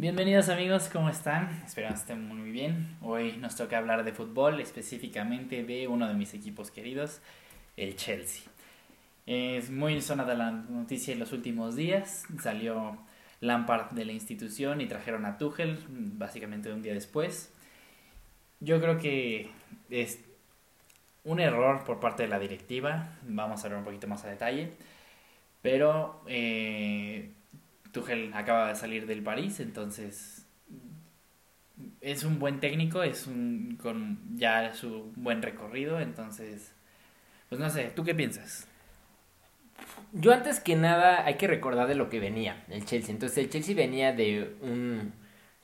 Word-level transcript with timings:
Bienvenidos 0.00 0.48
amigos, 0.48 0.88
¿cómo 0.92 1.08
están? 1.08 1.60
Espero 1.66 1.88
que 1.88 1.94
estén 1.94 2.24
muy 2.28 2.52
bien. 2.52 2.96
Hoy 3.02 3.36
nos 3.38 3.56
toca 3.56 3.78
hablar 3.78 4.04
de 4.04 4.12
fútbol, 4.12 4.60
específicamente 4.60 5.64
de 5.64 5.88
uno 5.88 6.06
de 6.06 6.14
mis 6.14 6.34
equipos 6.34 6.70
queridos, 6.70 7.20
el 7.76 7.96
Chelsea. 7.96 8.44
Es 9.26 9.70
muy 9.70 10.00
sonada 10.00 10.34
la 10.34 10.52
noticia 10.52 11.12
en 11.12 11.18
los 11.18 11.32
últimos 11.32 11.74
días. 11.74 12.26
Salió 12.40 12.96
Lampard 13.40 13.90
de 13.90 14.04
la 14.04 14.12
institución 14.12 14.80
y 14.80 14.86
trajeron 14.86 15.26
a 15.26 15.36
Tuchel, 15.36 15.80
básicamente 15.88 16.72
un 16.72 16.80
día 16.80 16.94
después. 16.94 17.52
Yo 18.60 18.80
creo 18.80 18.98
que 18.98 19.50
es 19.90 20.20
un 21.24 21.40
error 21.40 21.82
por 21.82 21.98
parte 21.98 22.22
de 22.22 22.28
la 22.28 22.38
directiva. 22.38 23.16
Vamos 23.24 23.64
a 23.64 23.68
ver 23.68 23.78
un 23.78 23.84
poquito 23.84 24.06
más 24.06 24.24
a 24.24 24.28
detalle. 24.28 24.74
Pero 25.60 26.22
eh, 26.28 27.32
Tuchel 27.92 28.32
acaba 28.34 28.68
de 28.68 28.74
salir 28.74 29.06
del 29.06 29.22
París, 29.22 29.60
entonces 29.60 30.46
es 32.00 32.24
un 32.24 32.38
buen 32.38 32.60
técnico, 32.60 33.02
es 33.02 33.26
un 33.26 33.78
con 33.80 34.18
ya 34.36 34.74
su 34.74 35.12
buen 35.16 35.42
recorrido, 35.42 36.00
entonces 36.00 36.72
pues 37.48 37.60
no 37.60 37.70
sé, 37.70 37.92
¿tú 37.94 38.04
qué 38.04 38.14
piensas? 38.14 38.66
Yo 40.12 40.32
antes 40.32 40.60
que 40.60 40.76
nada 40.76 41.24
hay 41.24 41.34
que 41.34 41.46
recordar 41.46 41.86
de 41.88 41.94
lo 41.94 42.08
que 42.08 42.20
venía 42.20 42.64
el 42.68 42.84
Chelsea. 42.84 43.12
Entonces 43.12 43.38
el 43.38 43.50
Chelsea 43.50 43.74
venía 43.74 44.12
de 44.12 44.56
un 44.60 45.12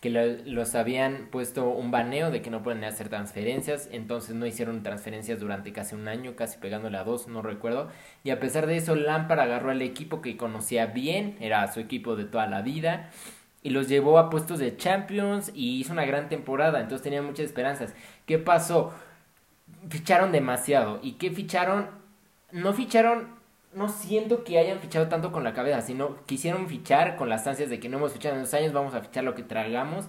que 0.05 0.11
los 0.45 0.75
habían 0.75 1.29
puesto 1.31 1.67
un 1.71 1.91
baneo 1.91 2.31
de 2.31 2.43
que 2.43 2.51
no 2.51 2.62
pueden 2.62 2.85
hacer 2.85 3.09
transferencias, 3.09 3.89
entonces 3.91 4.35
no 4.35 4.45
hicieron 4.45 4.83
transferencias 4.83 5.41
durante 5.41 5.73
casi 5.73 5.95
un 5.95 6.09
año, 6.09 6.37
casi 6.37 6.59
pegándole 6.59 6.99
a 6.99 7.05
dos, 7.05 7.27
no 7.27 7.41
recuerdo. 7.41 7.89
Y 8.23 8.29
a 8.29 8.39
pesar 8.39 8.67
de 8.67 8.77
eso, 8.77 8.97
Lampard 8.97 9.41
agarró 9.41 9.71
al 9.71 9.81
equipo 9.81 10.21
que 10.21 10.37
conocía 10.37 10.85
bien, 10.85 11.39
era 11.41 11.73
su 11.73 11.81
equipo 11.81 12.17
de 12.17 12.27
toda 12.27 12.47
la 12.48 12.61
vida, 12.61 13.09
y 13.62 13.71
los 13.71 13.89
llevó 13.89 14.19
a 14.19 14.29
puestos 14.29 14.59
de 14.59 14.77
Champions 14.77 15.51
y 15.55 15.81
hizo 15.81 15.95
una 15.95 16.05
gran 16.05 16.29
temporada, 16.29 16.81
entonces 16.81 17.03
tenía 17.03 17.23
muchas 17.23 17.47
esperanzas. 17.47 17.95
¿Qué 18.27 18.37
pasó? 18.37 18.93
Ficharon 19.89 20.33
demasiado. 20.33 21.00
¿Y 21.03 21.12
qué 21.12 21.31
ficharon? 21.31 21.89
No 22.53 22.75
ficharon 22.75 23.28
no 23.75 23.89
siento 23.89 24.44
que 24.44 24.58
hayan 24.58 24.78
fichado 24.80 25.08
tanto 25.08 25.33
con 25.33 25.44
la 25.44 25.53
cabeza, 25.53 25.80
sino 25.80 26.17
quisieron 26.27 26.69
fichar 26.69 27.17
con 27.17 27.28
las 27.28 27.47
ansias 27.47 27.70
de 27.70 27.81
que 27.81 27.89
no 27.89 27.98
hemos 27.98 28.12
fichado 28.12 28.36
en 28.36 28.42
dos 28.42 28.55
años, 28.55 28.72
vamos 28.72 28.94
a 28.94 29.00
fichar 29.00 29.25
lo 29.25 29.34
que 29.34 29.42
tragamos. 29.42 30.06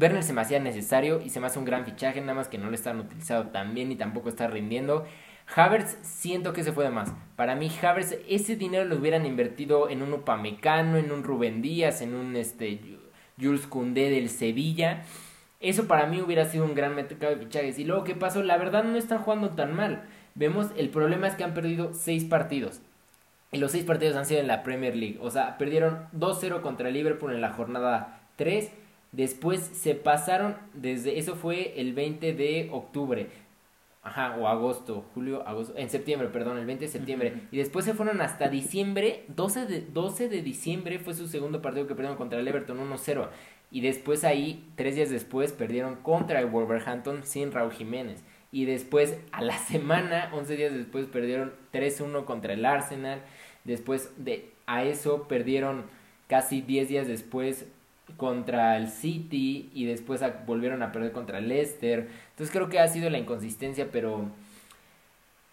Werner 0.00 0.22
se 0.22 0.32
me 0.32 0.40
hacía 0.40 0.58
necesario 0.58 1.20
y 1.20 1.30
se 1.30 1.38
me 1.38 1.46
hace 1.46 1.58
un 1.58 1.64
gran 1.64 1.84
fichaje, 1.84 2.20
nada 2.20 2.34
más 2.34 2.48
que 2.48 2.58
no 2.58 2.68
lo 2.68 2.74
están 2.74 2.98
utilizando 2.98 3.50
tan 3.50 3.74
bien 3.74 3.92
y 3.92 3.96
tampoco 3.96 4.28
está 4.28 4.48
rindiendo. 4.48 5.06
Havertz 5.54 5.98
siento 6.02 6.52
que 6.52 6.64
se 6.64 6.72
fue 6.72 6.84
de 6.84 6.90
más. 6.90 7.12
Para 7.36 7.54
mí 7.54 7.70
Havertz 7.80 8.16
ese 8.28 8.56
dinero 8.56 8.84
lo 8.84 8.96
hubieran 8.96 9.26
invertido 9.26 9.88
en 9.88 10.02
un 10.02 10.12
Upamecano, 10.12 10.96
en 10.96 11.12
un 11.12 11.22
Rubén 11.22 11.62
Díaz, 11.62 12.02
en 12.02 12.14
un 12.14 12.34
este 12.34 12.80
Jules 13.40 13.66
Koundé 13.66 14.10
del 14.10 14.28
Sevilla. 14.28 15.04
Eso 15.60 15.86
para 15.86 16.06
mí 16.06 16.20
hubiera 16.20 16.46
sido 16.46 16.64
un 16.64 16.74
gran 16.74 16.94
mercado 16.94 17.34
de 17.34 17.42
fichajes. 17.44 17.78
Y 17.78 17.84
luego, 17.84 18.04
¿qué 18.04 18.14
pasó? 18.14 18.42
La 18.42 18.56
verdad 18.56 18.84
no 18.84 18.96
están 18.96 19.18
jugando 19.18 19.50
tan 19.50 19.74
mal. 19.74 20.04
Vemos, 20.34 20.68
el 20.76 20.90
problema 20.90 21.28
es 21.28 21.34
que 21.34 21.44
han 21.44 21.54
perdido 21.54 21.94
seis 21.94 22.24
partidos. 22.24 22.82
Y 23.52 23.58
los 23.58 23.72
seis 23.72 23.84
partidos 23.84 24.16
han 24.16 24.26
sido 24.26 24.40
en 24.40 24.48
la 24.48 24.62
Premier 24.62 24.96
League. 24.96 25.18
O 25.20 25.30
sea, 25.30 25.56
perdieron 25.58 26.08
2-0 26.12 26.60
contra 26.62 26.90
Liverpool 26.90 27.32
en 27.32 27.40
la 27.40 27.52
jornada 27.52 28.20
3. 28.36 28.70
Después 29.12 29.60
se 29.60 29.94
pasaron 29.94 30.56
desde. 30.74 31.18
Eso 31.18 31.36
fue 31.36 31.80
el 31.80 31.94
20 31.94 32.34
de 32.34 32.68
octubre. 32.72 33.28
Ajá, 34.02 34.36
o 34.38 34.46
agosto, 34.46 35.04
julio, 35.14 35.46
agosto, 35.48 35.74
en 35.76 35.90
septiembre, 35.90 36.28
perdón, 36.28 36.58
el 36.58 36.66
20 36.66 36.84
de 36.84 36.90
septiembre. 36.92 37.48
Y 37.50 37.56
después 37.56 37.84
se 37.84 37.92
fueron 37.92 38.20
hasta 38.20 38.48
diciembre, 38.48 39.24
12 39.34 39.66
de, 39.66 39.80
12 39.80 40.28
de 40.28 40.42
diciembre 40.42 41.00
fue 41.00 41.12
su 41.12 41.26
segundo 41.26 41.60
partido 41.60 41.88
que 41.88 41.96
perdieron 41.96 42.16
contra 42.16 42.38
el 42.38 42.46
Everton 42.46 42.78
1-0. 42.78 43.28
Y 43.72 43.80
después 43.80 44.22
ahí, 44.22 44.64
tres 44.76 44.94
días 44.94 45.10
después, 45.10 45.52
perdieron 45.52 45.96
contra 45.96 46.38
el 46.38 46.46
Wolverhampton 46.46 47.24
sin 47.24 47.50
Raúl 47.50 47.72
Jiménez. 47.72 48.22
Y 48.56 48.64
después, 48.64 49.18
a 49.32 49.42
la 49.42 49.58
semana, 49.58 50.30
11 50.32 50.56
días 50.56 50.72
después, 50.72 51.04
perdieron 51.04 51.52
3-1 51.74 52.24
contra 52.24 52.54
el 52.54 52.64
Arsenal. 52.64 53.20
Después 53.64 54.12
de 54.16 54.50
a 54.64 54.82
eso 54.82 55.28
perdieron 55.28 55.84
casi 56.26 56.62
10 56.62 56.88
días 56.88 57.06
después 57.06 57.66
contra 58.16 58.78
el 58.78 58.88
City 58.88 59.70
y 59.74 59.84
después 59.84 60.22
volvieron 60.46 60.82
a 60.82 60.90
perder 60.90 61.12
contra 61.12 61.36
el 61.36 61.48
Leicester. 61.48 62.08
Entonces 62.30 62.50
creo 62.50 62.70
que 62.70 62.80
ha 62.80 62.88
sido 62.88 63.10
la 63.10 63.18
inconsistencia, 63.18 63.88
pero 63.92 64.30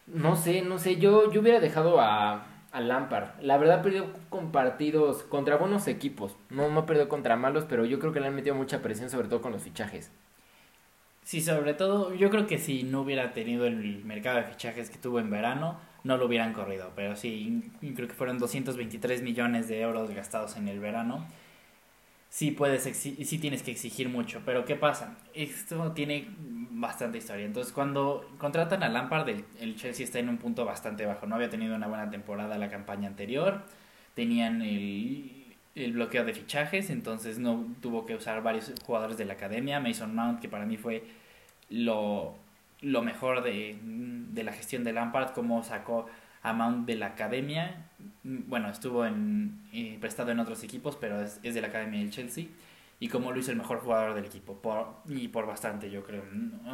no 0.07 0.37
sé, 0.37 0.61
no 0.61 0.77
sé, 0.77 0.95
yo, 0.95 1.29
yo 1.29 1.41
hubiera 1.41 1.59
dejado 1.59 1.99
a, 1.99 2.45
a 2.71 2.79
Lampard. 2.79 3.37
La 3.41 3.57
verdad 3.57 3.81
perdió 3.81 4.13
con 4.29 4.53
partidos 4.53 5.23
contra 5.23 5.57
buenos 5.57 5.89
equipos. 5.89 6.37
No, 6.49 6.69
no 6.69 6.85
perdió 6.85 7.09
contra 7.09 7.35
malos, 7.35 7.65
pero 7.67 7.83
yo 7.83 7.99
creo 7.99 8.13
que 8.13 8.21
le 8.21 8.27
han 8.27 8.35
metido 8.35 8.55
mucha 8.55 8.81
presión, 8.81 9.09
sobre 9.09 9.27
todo 9.27 9.41
con 9.41 9.51
los 9.51 9.61
fichajes. 9.63 10.09
Sí, 11.23 11.41
sobre 11.41 11.73
todo, 11.73 12.13
yo 12.13 12.29
creo 12.29 12.47
que 12.47 12.57
si 12.57 12.83
no 12.83 13.01
hubiera 13.01 13.33
tenido 13.33 13.65
el 13.65 14.03
mercado 14.03 14.37
de 14.37 14.43
fichajes 14.43 14.89
que 14.89 14.97
tuvo 14.97 15.19
en 15.19 15.29
verano, 15.29 15.79
no 16.03 16.17
lo 16.17 16.25
hubieran 16.25 16.53
corrido. 16.53 16.91
Pero 16.95 17.15
sí, 17.15 17.71
creo 17.95 18.07
que 18.07 18.13
fueron 18.13 18.39
223 18.39 19.21
millones 19.21 19.67
de 19.67 19.81
euros 19.81 20.11
gastados 20.11 20.57
en 20.57 20.67
el 20.67 20.79
verano. 20.79 21.25
Sí, 22.29 22.51
puedes 22.51 22.83
sí 22.83 23.37
tienes 23.39 23.63
que 23.63 23.71
exigir 23.71 24.09
mucho. 24.09 24.41
Pero 24.45 24.65
¿qué 24.65 24.75
pasa? 24.75 25.17
Esto 25.33 25.91
tiene 25.93 26.27
bastante 26.71 27.19
historia. 27.19 27.45
Entonces, 27.45 27.71
cuando 27.71 28.29
contratan 28.37 28.83
a 28.83 28.89
Lampard, 28.89 29.29
el, 29.29 29.45
el 29.59 29.75
Chelsea 29.77 30.03
está 30.05 30.19
en 30.19 30.29
un 30.29 30.37
punto 30.37 30.65
bastante 30.65 31.05
bajo. 31.05 31.27
No 31.27 31.35
había 31.35 31.49
tenido 31.49 31.75
una 31.75 31.87
buena 31.87 32.09
temporada 32.09 32.57
la 32.57 32.69
campaña 32.69 33.07
anterior. 33.07 33.61
Tenían 34.15 34.61
el 34.61 35.42
el 35.75 35.93
bloqueo 35.93 36.23
de 36.23 36.33
fichajes, 36.33 36.89
entonces 36.89 37.39
no 37.39 37.65
tuvo 37.81 38.05
que 38.05 38.15
usar 38.15 38.43
varios 38.43 38.71
jugadores 38.85 39.17
de 39.17 39.25
la 39.25 39.33
academia. 39.33 39.79
Mason 39.79 40.13
Mount, 40.13 40.39
que 40.39 40.47
para 40.47 40.65
mí 40.65 40.77
fue 40.77 41.03
lo, 41.69 42.35
lo 42.81 43.01
mejor 43.01 43.43
de, 43.43 43.77
de, 43.81 44.43
la 44.43 44.53
gestión 44.53 44.83
de 44.83 44.93
Lampard, 44.93 45.33
como 45.33 45.63
sacó 45.63 46.07
a 46.43 46.53
Mount 46.53 46.85
de 46.85 46.95
la 46.95 47.07
academia. 47.07 47.87
Bueno, 48.23 48.69
estuvo 48.69 49.05
en, 49.05 49.61
eh, 49.73 49.97
prestado 49.99 50.31
en 50.31 50.39
otros 50.39 50.63
equipos, 50.63 50.95
pero 50.95 51.21
es, 51.21 51.39
es, 51.41 51.55
de 51.55 51.61
la 51.61 51.67
academia 51.67 51.99
del 51.99 52.11
Chelsea. 52.11 52.45
Y 52.99 53.09
como 53.09 53.31
lo 53.31 53.39
hizo 53.39 53.51
el 53.51 53.57
mejor 53.57 53.79
jugador 53.79 54.13
del 54.13 54.25
equipo, 54.25 54.55
por, 54.61 55.01
y 55.09 55.27
por 55.27 55.45
bastante, 55.47 55.89
yo 55.89 56.03
creo. 56.03 56.23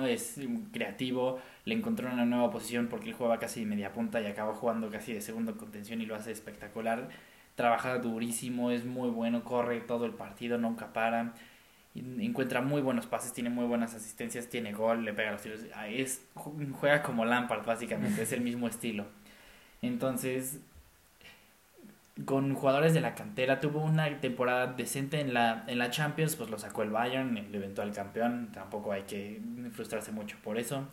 Es 0.06 0.40
creativo, 0.72 1.40
le 1.66 1.74
encontró 1.74 2.12
una 2.12 2.26
nueva 2.26 2.52
posición 2.52 2.88
porque 2.88 3.10
él 3.10 3.16
jugaba 3.16 3.40
casi 3.40 3.66
media 3.66 3.94
punta 3.94 4.22
y 4.22 4.28
acabó 4.28 4.54
jugando 4.54 4.90
casi 4.90 5.14
de 5.14 5.22
segundo 5.22 5.58
contención 5.58 6.02
y 6.02 6.06
lo 6.06 6.16
hace 6.16 6.32
espectacular 6.32 7.10
trabaja 7.60 7.98
durísimo, 7.98 8.72
es 8.72 8.86
muy 8.86 9.10
bueno, 9.10 9.44
corre 9.44 9.82
todo 9.82 10.06
el 10.06 10.14
partido, 10.14 10.58
nunca 10.58 10.94
para, 10.94 11.34
encuentra 11.94 12.62
muy 12.62 12.82
buenos 12.82 13.06
pases, 13.06 13.34
tiene 13.34 13.50
muy 13.50 13.66
buenas 13.66 13.94
asistencias, 13.94 14.48
tiene 14.48 14.72
gol, 14.72 15.04
le 15.04 15.12
pega 15.14 15.34
los 15.34 15.42
tiros, 15.42 15.60
ah, 15.76 15.90
es, 15.90 16.26
juega 16.36 17.04
como 17.04 17.26
Lampard 17.26 17.66
básicamente, 17.66 18.22
es 18.22 18.32
el 18.32 18.40
mismo 18.40 18.70
estilo. 18.70 19.08
Entonces, 19.82 20.62
con 22.24 22.54
jugadores 22.56 22.94
de 22.94 23.02
la 23.02 23.14
cantera, 23.14 23.60
tuvo 23.60 23.82
una 23.82 24.22
temporada 24.22 24.68
decente 24.68 25.20
en 25.20 25.34
la, 25.34 25.66
en 25.68 25.80
la 25.80 25.90
Champions, 25.90 26.38
pues 26.38 26.50
lo 26.50 26.58
sacó 26.60 26.84
el 26.84 26.92
Bayern, 26.92 27.36
el 27.36 27.54
eventual 27.54 27.92
campeón, 27.92 28.52
tampoco 28.54 28.94
hay 28.94 29.02
que 29.02 29.42
frustrarse 29.74 30.14
mucho 30.14 30.38
por 30.42 30.58
eso 30.58 30.88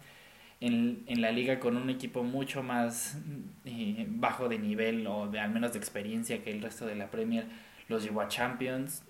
en, 0.60 1.04
en 1.06 1.20
la 1.20 1.30
liga 1.32 1.60
con 1.60 1.76
un 1.76 1.90
equipo 1.90 2.22
mucho 2.22 2.62
más 2.62 3.18
eh, 3.64 4.06
bajo 4.08 4.48
de 4.48 4.58
nivel 4.58 5.06
o 5.06 5.28
de 5.28 5.38
al 5.38 5.50
menos 5.50 5.72
de 5.72 5.78
experiencia 5.78 6.42
que 6.42 6.50
el 6.50 6.62
resto 6.62 6.86
de 6.86 6.94
la 6.94 7.10
Premier, 7.10 7.46
los 7.88 8.02
llevó 8.02 8.22
a 8.22 8.28
Champions. 8.28 9.02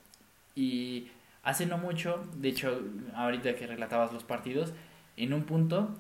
Y 0.55 1.09
hace 1.43 1.67
no 1.67 1.79
mucho, 1.79 2.25
de 2.37 2.49
hecho, 2.49 2.83
ahorita 3.15 3.55
que 3.55 3.67
relatabas 3.67 4.13
los 4.13 4.25
partidos, 4.25 4.73
en 5.17 5.33
un 5.33 5.45
punto, 5.45 5.97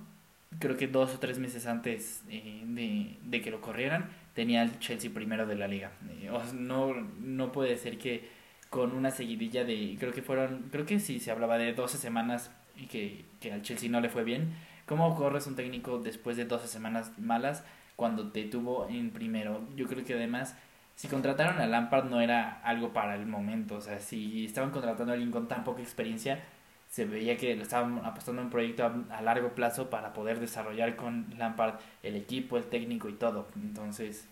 creo 0.58 0.76
que 0.76 0.88
dos 0.88 1.14
o 1.14 1.18
tres 1.18 1.38
meses 1.38 1.66
antes 1.66 2.22
eh, 2.28 2.62
de, 2.66 3.16
de, 3.22 3.40
que 3.40 3.50
lo 3.50 3.60
corrieran, 3.60 4.10
tenía 4.34 4.62
el 4.62 4.78
Chelsea 4.78 5.10
primero 5.12 5.46
de 5.46 5.54
la 5.54 5.68
liga. 5.68 5.92
Eh, 6.20 6.30
no, 6.54 6.94
no 6.94 7.52
puede 7.52 7.76
ser 7.76 7.98
que 7.98 8.28
con 8.68 8.92
una 8.92 9.10
seguidilla 9.10 9.64
de, 9.64 9.96
creo 9.98 10.12
que 10.12 10.22
fueron, 10.22 10.68
creo 10.72 10.86
que 10.86 10.98
sí, 10.98 11.20
se 11.20 11.30
hablaba 11.30 11.56
de 11.56 11.72
12 11.72 11.98
semanas 11.98 12.50
y 12.76 12.86
que, 12.86 13.24
que 13.40 13.52
al 13.52 13.62
Chelsea 13.62 13.88
no 13.88 14.00
le 14.00 14.08
fue 14.08 14.24
bien 14.24 14.52
¿Cómo 14.86 15.16
corres 15.16 15.46
un 15.48 15.56
técnico 15.56 15.98
después 15.98 16.36
de 16.36 16.44
12 16.44 16.68
semanas 16.68 17.10
malas 17.18 17.64
cuando 17.96 18.30
te 18.30 18.44
tuvo 18.44 18.88
en 18.88 19.10
primero? 19.10 19.60
Yo 19.74 19.86
creo 19.86 20.04
que 20.04 20.14
además, 20.14 20.56
si 20.94 21.08
contrataron 21.08 21.60
a 21.60 21.66
Lampard 21.66 22.04
no 22.08 22.20
era 22.20 22.60
algo 22.62 22.92
para 22.92 23.16
el 23.16 23.26
momento. 23.26 23.76
O 23.76 23.80
sea, 23.80 23.98
si 23.98 24.44
estaban 24.44 24.70
contratando 24.70 25.12
a 25.12 25.14
alguien 25.14 25.32
con 25.32 25.48
tan 25.48 25.64
poca 25.64 25.82
experiencia, 25.82 26.44
se 26.88 27.04
veía 27.04 27.36
que 27.36 27.56
le 27.56 27.62
estaban 27.62 28.00
apostando 28.04 28.42
un 28.42 28.50
proyecto 28.50 28.90
a, 29.10 29.20
largo 29.22 29.50
plazo 29.54 29.90
para 29.90 30.12
poder 30.12 30.38
desarrollar 30.38 30.94
con 30.96 31.26
Lampard 31.36 31.80
el 32.04 32.14
equipo, 32.16 32.56
el 32.56 32.66
técnico 32.66 33.08
y 33.08 33.14
todo. 33.14 33.48
Entonces, 33.56 34.28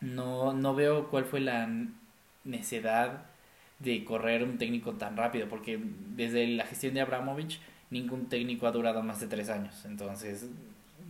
no, 0.00 0.54
no 0.54 0.74
veo 0.74 1.08
cuál 1.10 1.26
fue 1.26 1.40
la 1.40 1.68
necedad 2.44 3.26
de 3.78 4.04
correr 4.04 4.42
un 4.42 4.58
técnico 4.58 4.94
tan 4.94 5.16
rápido, 5.16 5.48
porque 5.48 5.78
desde 5.80 6.46
la 6.48 6.66
gestión 6.66 6.94
de 6.94 7.02
Abramovich 7.02 7.60
ningún 7.90 8.28
técnico 8.28 8.66
ha 8.66 8.72
durado 8.72 9.02
más 9.02 9.20
de 9.20 9.26
tres 9.26 9.48
años. 9.48 9.84
Entonces, 9.84 10.46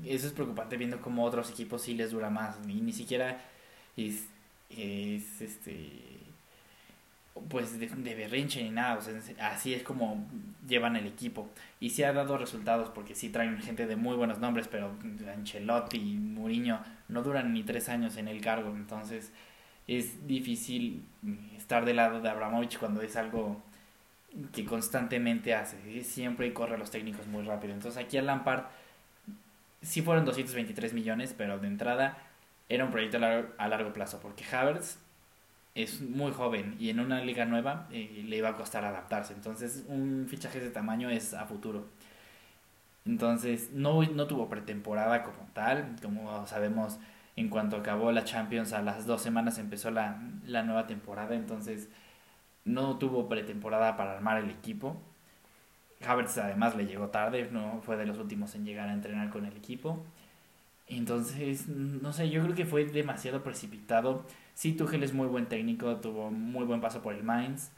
eso 0.05 0.27
es 0.27 0.33
preocupante 0.33 0.77
viendo 0.77 1.01
cómo 1.01 1.25
otros 1.25 1.51
equipos 1.51 1.83
sí 1.83 1.95
les 1.95 2.11
dura 2.11 2.31
más. 2.31 2.57
Y 2.69 2.81
ni 2.81 2.93
siquiera 2.93 3.41
es, 3.97 4.27
es 4.71 5.41
este 5.41 6.21
pues 7.49 7.79
de, 7.79 8.15
berrinche 8.15 8.63
ni 8.63 8.71
nada, 8.71 8.99
así 9.41 9.73
es 9.73 9.83
como 9.83 10.27
llevan 10.67 10.97
el 10.97 11.07
equipo. 11.07 11.49
Y 11.79 11.91
sí 11.91 12.03
ha 12.03 12.13
dado 12.13 12.37
resultados 12.37 12.91
porque 12.91 13.15
sí 13.15 13.31
traen 13.31 13.61
gente 13.61 13.87
de 13.87 13.97
muy 13.97 14.17
buenos 14.17 14.39
nombres, 14.39 14.69
pero 14.69 14.93
Ancelotti 15.33 15.97
y 15.97 16.15
Mourinho 16.17 16.81
no 17.09 17.23
duran 17.23 17.53
ni 17.53 17.63
tres 17.63 17.89
años 17.89 18.17
en 18.17 18.29
el 18.29 18.41
cargo, 18.41 18.71
entonces 18.71 19.33
es 19.87 20.27
difícil 20.27 21.05
estar 21.57 21.85
del 21.85 21.97
lado 21.97 22.21
de 22.21 22.29
Abramovich 22.29 22.79
cuando 22.79 23.03
es 23.03 23.17
algo 23.17 23.61
que 24.53 24.65
constantemente 24.65 25.55
hace, 25.55 26.05
siempre 26.05 26.53
corre 26.53 26.75
a 26.75 26.79
los 26.79 26.91
técnicos 26.91 27.27
muy 27.27 27.43
rápido. 27.45 27.75
Entonces 27.75 28.03
aquí 28.03 28.17
a 28.17 28.23
Lampard 28.23 28.65
sí 29.83 30.03
fueron 30.03 30.25
223 30.25 30.93
millones, 30.93 31.35
pero 31.37 31.59
de 31.59 31.67
entrada 31.67 32.19
era 32.69 32.85
un 32.85 32.91
proyecto 32.91 33.19
a 33.19 33.69
largo, 33.69 33.93
plazo, 33.93 34.21
porque 34.21 34.45
Havertz 34.45 34.99
es 35.75 36.01
muy 36.01 36.33
joven 36.33 36.77
y 36.79 36.91
en 36.91 37.01
una 37.01 37.21
liga 37.25 37.45
nueva 37.45 37.89
eh, 37.91 38.25
le 38.27 38.37
iba 38.37 38.51
a 38.51 38.57
costar 38.57 38.85
adaptarse. 38.85 39.33
Entonces, 39.33 39.85
un 39.89 40.27
fichaje 40.29 40.61
de 40.61 40.71
tamaño 40.71 41.11
es 41.11 41.35
a 41.35 41.47
futuro. 41.47 41.87
Entonces, 43.07 43.71
no, 43.73 44.03
no 44.03 44.27
tuvo 44.27 44.49
pretemporada 44.49 45.23
como 45.25 45.49
tal. 45.53 45.97
Como 46.03 46.47
sabemos, 46.47 46.99
en 47.37 47.49
cuanto 47.49 47.77
acabó 47.77 48.13
la 48.13 48.25
Champions, 48.25 48.73
a 48.73 48.83
las 48.83 49.07
dos 49.07 49.23
semanas 49.23 49.59
empezó 49.59 49.91
la, 49.91 50.21
la 50.47 50.63
nueva 50.63 50.87
temporada. 50.87 51.35
Entonces, 51.35 51.89
no 52.65 52.99
tuvo 52.99 53.29
pretemporada 53.29 53.97
para 53.97 54.13
armar 54.13 54.43
el 54.43 54.51
equipo. 54.51 54.97
Havertz 56.07 56.39
además 56.39 56.77
le 56.77 56.87
llegó 56.87 57.09
tarde, 57.09 57.49
no 57.51 57.81
fue 57.83 57.97
de 57.97 58.07
los 58.07 58.19
últimos 58.19 58.55
en 58.55 58.65
llegar 58.65 58.89
a 58.89 58.93
entrenar 58.93 59.31
con 59.31 59.45
el 59.45 59.57
equipo. 59.57 60.03
Entonces, 60.87 61.69
no 61.69 62.13
sé, 62.13 62.31
yo 62.31 62.43
creo 62.43 62.55
que 62.55 62.67
fue 62.67 62.85
demasiado 62.85 63.43
precipitado 63.43 64.25
Sí, 64.61 64.75
Tuchel 64.75 65.03
es 65.03 65.15
muy 65.15 65.27
buen 65.27 65.47
técnico, 65.47 65.97
tuvo 65.97 66.31
muy 66.31 66.67
buen 66.67 66.83
paso 66.83 67.01
por 67.01 67.15
el 67.15 67.23
Mainz, 67.23 67.71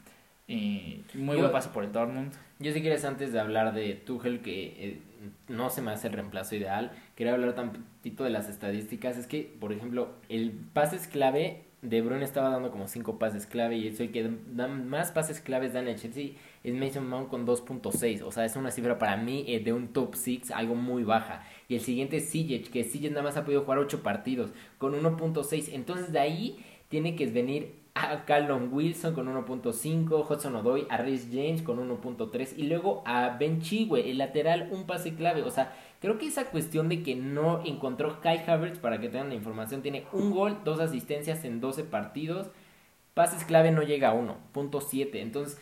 y 0.49 1.01
muy 1.13 1.37
buen 1.37 1.49
paso 1.49 1.71
por 1.71 1.85
el 1.85 1.93
Dortmund. 1.93 2.33
Yo 2.59 2.73
si 2.73 2.81
quieres 2.81 3.05
antes 3.05 3.31
de 3.31 3.39
hablar 3.39 3.73
de 3.73 3.93
Tuchel, 3.93 4.41
que 4.41 4.65
eh, 4.77 5.01
no 5.47 5.69
se 5.69 5.81
me 5.81 5.91
hace 5.91 6.07
el 6.07 6.13
reemplazo 6.13 6.57
ideal, 6.57 6.91
quería 7.15 7.35
hablar 7.35 7.55
tantito 7.55 8.25
de 8.25 8.31
las 8.31 8.49
estadísticas. 8.49 9.17
Es 9.17 9.27
que, 9.27 9.49
por 9.61 9.71
ejemplo, 9.71 10.09
el 10.27 10.51
pase 10.51 10.97
es 10.97 11.07
clave, 11.07 11.63
De 11.83 12.01
Bruyne 12.01 12.23
estaba 12.23 12.49
dando 12.49 12.71
como 12.71 12.87
5 12.87 13.19
pases 13.19 13.45
clave 13.45 13.75
y 13.75 13.89
eso 13.89 14.03
que 14.11 14.31
da 14.47 14.67
más 14.69 15.11
pases 15.11 15.41
claves 15.41 15.73
dan 15.73 15.89
el 15.89 15.99
Chelsea 15.99 16.31
es 16.63 16.73
Mason 16.73 17.07
Mount 17.07 17.29
con 17.29 17.45
2.6. 17.45 18.23
O 18.23 18.31
sea, 18.31 18.45
es 18.45 18.55
una 18.55 18.71
cifra 18.71 18.97
para 18.97 19.17
mí 19.17 19.43
eh, 19.47 19.59
de 19.59 19.73
un 19.73 19.89
top 19.89 20.15
6, 20.15 20.51
algo 20.51 20.75
muy 20.75 21.03
baja. 21.03 21.45
Y 21.67 21.75
el 21.75 21.81
siguiente 21.81 22.17
es 22.17 22.29
Sijic, 22.29 22.71
que 22.71 22.85
Sijic 22.85 23.11
nada 23.11 23.23
más 23.23 23.35
ha 23.35 23.43
podido 23.43 23.63
jugar 23.63 23.79
8 23.79 24.01
partidos 24.01 24.51
con 24.77 24.93
1.6. 24.93 25.71
Entonces 25.73 26.13
de 26.13 26.19
ahí 26.19 26.65
tiene 26.87 27.15
que 27.15 27.27
venir 27.27 27.82
a 27.95 28.25
Callum 28.25 28.73
Wilson 28.73 29.13
con 29.13 29.27
1.5, 29.27 30.29
Hudson 30.29 30.55
Odoy, 30.55 30.87
a 30.89 30.97
Rhys 30.97 31.27
James 31.31 31.61
con 31.61 31.77
1.3 31.77 32.53
y 32.57 32.63
luego 32.63 33.03
a 33.05 33.37
Ben 33.37 33.61
Chigwe, 33.61 34.09
el 34.09 34.17
lateral, 34.17 34.69
un 34.71 34.85
pase 34.85 35.13
clave. 35.13 35.43
O 35.43 35.51
sea, 35.51 35.73
creo 36.01 36.17
que 36.17 36.27
esa 36.27 36.45
cuestión 36.45 36.89
de 36.89 37.03
que 37.03 37.15
no 37.15 37.63
encontró 37.65 38.19
Kai 38.19 38.43
Havertz, 38.47 38.79
para 38.79 38.99
que 38.99 39.09
tengan 39.09 39.29
la 39.29 39.35
información, 39.35 39.81
tiene 39.81 40.05
un 40.11 40.31
gol, 40.31 40.57
dos 40.63 40.79
asistencias 40.79 41.45
en 41.45 41.61
12 41.61 41.83
partidos, 41.83 42.47
pases 43.13 43.45
clave 43.45 43.71
no 43.71 43.83
llega 43.83 44.09
a 44.09 44.15
1.7. 44.15 45.09
Entonces, 45.15 45.59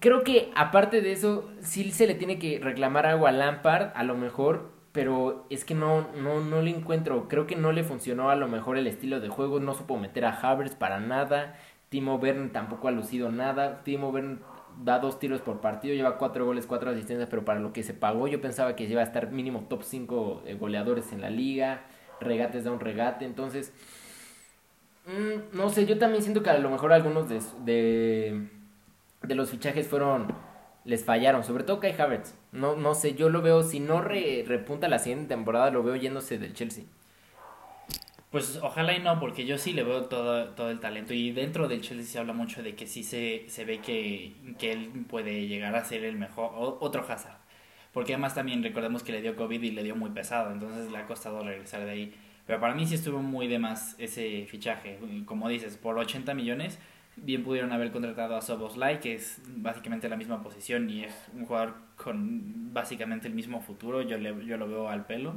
creo 0.00 0.24
que 0.24 0.50
aparte 0.56 1.02
de 1.02 1.12
eso, 1.12 1.48
sí 1.60 1.90
se 1.92 2.08
le 2.08 2.14
tiene 2.14 2.40
que 2.40 2.58
reclamar 2.58 3.06
algo 3.06 3.28
a 3.28 3.32
Lampard, 3.32 3.92
a 3.94 4.02
lo 4.02 4.16
mejor 4.16 4.77
pero 4.98 5.46
es 5.48 5.64
que 5.64 5.76
no, 5.76 6.08
no, 6.16 6.40
no 6.40 6.60
le 6.60 6.70
encuentro. 6.70 7.28
Creo 7.28 7.46
que 7.46 7.54
no 7.54 7.70
le 7.70 7.84
funcionó 7.84 8.30
a 8.30 8.34
lo 8.34 8.48
mejor 8.48 8.76
el 8.76 8.88
estilo 8.88 9.20
de 9.20 9.28
juego. 9.28 9.60
No 9.60 9.72
supo 9.74 9.96
meter 9.96 10.24
a 10.24 10.32
Havertz 10.32 10.74
para 10.74 10.98
nada. 10.98 11.56
Timo 11.88 12.16
Werner 12.16 12.50
tampoco 12.50 12.88
ha 12.88 12.90
lucido 12.90 13.30
nada. 13.30 13.84
Timo 13.84 14.08
Werner 14.08 14.38
da 14.82 14.98
dos 14.98 15.20
tiros 15.20 15.40
por 15.40 15.60
partido, 15.60 15.94
lleva 15.94 16.18
cuatro 16.18 16.44
goles, 16.44 16.66
cuatro 16.66 16.90
asistencias, 16.90 17.28
pero 17.30 17.44
para 17.44 17.60
lo 17.60 17.72
que 17.72 17.84
se 17.84 17.94
pagó 17.94 18.26
yo 18.26 18.40
pensaba 18.40 18.74
que 18.74 18.86
iba 18.86 19.00
a 19.00 19.04
estar 19.04 19.30
mínimo 19.30 19.66
top 19.68 19.84
5 19.84 20.42
eh, 20.46 20.54
goleadores 20.54 21.12
en 21.12 21.20
la 21.20 21.30
liga. 21.30 21.82
Regates 22.20 22.64
da 22.64 22.72
un 22.72 22.80
regate. 22.80 23.24
Entonces, 23.24 23.72
mm, 25.06 25.56
no 25.56 25.68
sé, 25.70 25.86
yo 25.86 25.96
también 25.96 26.24
siento 26.24 26.42
que 26.42 26.50
a 26.50 26.58
lo 26.58 26.70
mejor 26.70 26.92
algunos 26.92 27.28
de, 27.28 28.48
de 29.22 29.34
los 29.36 29.48
fichajes 29.48 29.86
fueron 29.86 30.26
les 30.88 31.04
fallaron, 31.04 31.44
sobre 31.44 31.64
todo 31.64 31.80
Kai 31.80 31.94
Havertz. 32.00 32.34
No, 32.50 32.74
no 32.74 32.94
sé, 32.94 33.14
yo 33.14 33.28
lo 33.28 33.42
veo, 33.42 33.62
si 33.62 33.78
no 33.78 34.00
repunta 34.00 34.88
la 34.88 34.98
siguiente 34.98 35.28
temporada, 35.28 35.70
lo 35.70 35.82
veo 35.82 35.96
yéndose 35.96 36.38
del 36.38 36.54
Chelsea. 36.54 36.84
Pues 38.30 38.58
ojalá 38.62 38.94
y 38.94 39.00
no, 39.00 39.20
porque 39.20 39.44
yo 39.44 39.58
sí 39.58 39.74
le 39.74 39.84
veo 39.84 40.06
todo, 40.06 40.48
todo 40.54 40.70
el 40.70 40.80
talento. 40.80 41.12
Y 41.12 41.32
dentro 41.32 41.68
del 41.68 41.82
Chelsea 41.82 42.06
se 42.06 42.18
habla 42.18 42.32
mucho 42.32 42.62
de 42.62 42.74
que 42.74 42.86
sí 42.86 43.02
se, 43.02 43.44
se 43.48 43.66
ve 43.66 43.80
que, 43.80 44.34
que 44.58 44.72
él 44.72 45.04
puede 45.08 45.46
llegar 45.46 45.74
a 45.76 45.84
ser 45.84 46.04
el 46.04 46.16
mejor, 46.16 46.52
otro 46.56 47.04
Hazard. 47.06 47.36
Porque 47.92 48.14
además 48.14 48.34
también 48.34 48.62
recordemos 48.62 49.02
que 49.02 49.12
le 49.12 49.20
dio 49.20 49.36
COVID 49.36 49.62
y 49.62 49.70
le 49.72 49.82
dio 49.82 49.94
muy 49.94 50.10
pesado, 50.10 50.52
entonces 50.52 50.90
le 50.90 50.96
ha 50.96 51.06
costado 51.06 51.42
regresar 51.42 51.84
de 51.84 51.90
ahí. 51.90 52.14
Pero 52.46 52.60
para 52.60 52.74
mí 52.74 52.86
sí 52.86 52.94
estuvo 52.94 53.20
muy 53.20 53.46
de 53.46 53.58
más 53.58 53.94
ese 53.98 54.46
fichaje. 54.46 54.98
Como 55.26 55.50
dices, 55.50 55.76
por 55.76 55.98
80 55.98 56.32
millones 56.32 56.78
Bien 57.22 57.44
pudieron 57.44 57.72
haber 57.72 57.90
contratado 57.90 58.36
a 58.36 58.42
Soboslai, 58.42 59.00
que 59.00 59.14
es 59.14 59.40
básicamente 59.46 60.08
la 60.08 60.16
misma 60.16 60.42
posición 60.42 60.88
y 60.88 61.04
es 61.04 61.14
un 61.34 61.46
jugador 61.46 61.74
con 61.96 62.72
básicamente 62.72 63.28
el 63.28 63.34
mismo 63.34 63.60
futuro, 63.60 64.02
yo, 64.02 64.18
le, 64.18 64.46
yo 64.46 64.56
lo 64.56 64.68
veo 64.68 64.88
al 64.88 65.06
pelo. 65.06 65.34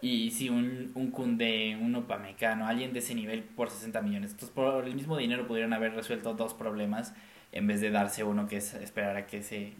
Y 0.00 0.30
sí, 0.30 0.48
un, 0.50 0.92
un 0.94 1.10
Kunde, 1.10 1.78
un 1.80 1.94
Opamecano, 1.94 2.66
alguien 2.66 2.92
de 2.92 2.98
ese 3.00 3.14
nivel 3.14 3.42
por 3.42 3.70
60 3.70 4.02
millones. 4.02 4.32
Entonces, 4.32 4.54
por 4.54 4.84
el 4.84 4.94
mismo 4.94 5.16
dinero 5.16 5.46
pudieron 5.46 5.72
haber 5.72 5.94
resuelto 5.94 6.34
dos 6.34 6.54
problemas 6.54 7.14
en 7.52 7.66
vez 7.66 7.80
de 7.80 7.90
darse 7.90 8.22
uno 8.24 8.46
que 8.48 8.58
es 8.58 8.74
esperar 8.74 9.16
a 9.16 9.26
que 9.26 9.42
se, 9.42 9.72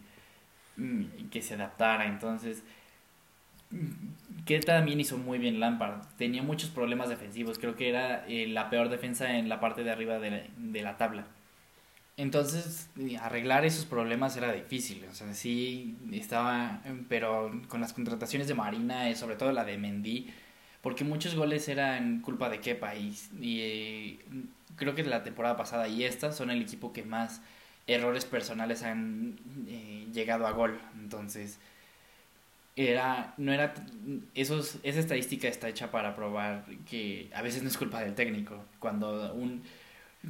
mm, 0.77 1.29
que 1.31 1.41
se 1.41 1.55
adaptara. 1.55 2.07
Entonces, 2.07 2.63
que 4.47 4.59
también 4.61 4.99
hizo 4.99 5.17
muy 5.17 5.37
bien 5.37 5.59
Lampard. 5.59 6.01
Tenía 6.17 6.41
muchos 6.41 6.69
problemas 6.69 7.09
defensivos. 7.09 7.59
Creo 7.59 7.75
que 7.75 7.89
era 7.89 8.25
eh, 8.27 8.47
la 8.47 8.69
peor 8.69 8.89
defensa 8.89 9.37
en 9.37 9.49
la 9.49 9.59
parte 9.59 9.83
de 9.83 9.91
arriba 9.91 10.19
de 10.19 10.31
la, 10.31 10.43
de 10.57 10.81
la, 10.81 10.97
tabla. 10.97 11.27
Entonces, 12.15 12.89
arreglar 13.21 13.65
esos 13.65 13.85
problemas 13.85 14.37
era 14.37 14.53
difícil. 14.53 15.05
O 15.11 15.13
sea, 15.13 15.33
sí 15.33 15.97
estaba. 16.13 16.81
Pero 17.09 17.61
con 17.67 17.81
las 17.81 17.93
contrataciones 17.93 18.47
de 18.47 18.55
Marina, 18.55 19.09
eh, 19.09 19.15
sobre 19.15 19.35
todo 19.35 19.51
la 19.51 19.65
de 19.65 19.77
Mendy, 19.77 20.33
porque 20.81 21.03
muchos 21.03 21.35
goles 21.35 21.67
eran 21.67 22.21
culpa 22.21 22.49
de 22.49 22.59
Kepa. 22.61 22.95
Y, 22.95 23.15
y 23.41 23.59
eh, 23.61 24.19
creo 24.77 24.95
que 24.95 25.03
la 25.03 25.23
temporada 25.23 25.57
pasada 25.57 25.89
y 25.89 26.05
esta 26.05 26.31
son 26.31 26.51
el 26.51 26.61
equipo 26.61 26.93
que 26.93 27.03
más 27.03 27.41
errores 27.85 28.25
personales 28.25 28.83
han 28.83 29.37
llegado 30.13 30.47
a 30.47 30.51
gol. 30.51 30.79
Entonces 30.95 31.59
era 32.77 33.33
no 33.37 33.51
era 33.51 33.73
esos 34.35 34.77
esa 34.83 34.99
estadística 34.99 35.47
está 35.47 35.67
hecha 35.67 35.89
para 35.89 36.15
probar 36.15 36.63
que 36.87 37.27
a 37.33 37.41
veces 37.41 37.63
no 37.63 37.69
es 37.69 37.77
culpa 37.77 38.01
del 38.01 38.13
técnico. 38.13 38.63
Cuando 38.79 39.33
un 39.33 39.63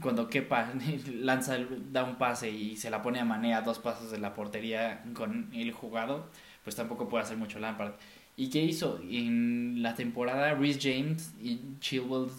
cuando 0.01 0.29
Kepa 0.29 0.73
lanza 1.11 1.57
da 1.91 2.05
un 2.05 2.15
pase 2.15 2.49
y 2.49 2.77
se 2.77 2.89
la 2.89 3.01
pone 3.01 3.19
a 3.19 3.25
manea 3.25 3.61
dos 3.61 3.79
pasos 3.79 4.11
de 4.11 4.19
la 4.19 4.33
portería 4.33 5.03
con 5.13 5.49
el 5.53 5.71
jugado 5.73 6.29
pues 6.63 6.75
tampoco 6.75 7.09
puede 7.09 7.23
hacer 7.23 7.37
mucho 7.37 7.59
Lampard. 7.59 7.93
Y 8.37 8.49
qué 8.49 8.63
hizo 8.63 8.99
en 9.09 9.81
la 9.81 9.95
temporada 9.95 10.53
Rhys 10.53 10.79
James 10.81 11.33
y 11.41 11.59
Chilwell 11.79 12.29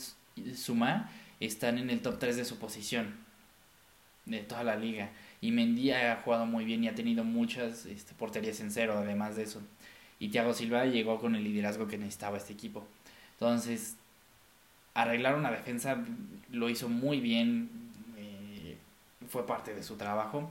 Suma 0.54 1.10
están 1.40 1.78
en 1.78 1.90
el 1.90 2.00
top 2.00 2.18
3 2.18 2.36
de 2.36 2.44
su 2.44 2.58
posición 2.58 3.14
de 4.24 4.40
toda 4.40 4.64
la 4.64 4.76
liga. 4.76 5.10
Y 5.40 5.50
Mendy 5.50 5.92
ha 5.92 6.16
jugado 6.16 6.46
muy 6.46 6.64
bien 6.64 6.84
y 6.84 6.88
ha 6.88 6.94
tenido 6.94 7.24
muchas 7.24 7.86
este, 7.86 8.14
porterías 8.14 8.60
en 8.60 8.70
cero 8.70 8.94
además 8.96 9.36
de 9.36 9.44
eso 9.44 9.62
y 10.20 10.28
Thiago 10.28 10.54
Silva 10.54 10.84
llegó 10.86 11.18
con 11.18 11.34
el 11.34 11.44
liderazgo 11.44 11.86
que 11.88 11.98
necesitaba 11.98 12.36
este 12.36 12.52
equipo. 12.52 12.86
Entonces, 13.34 13.96
arreglar 14.94 15.36
una 15.36 15.50
defensa 15.50 15.98
lo 16.50 16.68
hizo 16.68 16.88
muy 16.88 17.20
bien, 17.20 17.70
eh, 18.16 18.76
fue 19.28 19.46
parte 19.46 19.74
de 19.74 19.82
su 19.82 19.96
trabajo. 19.96 20.50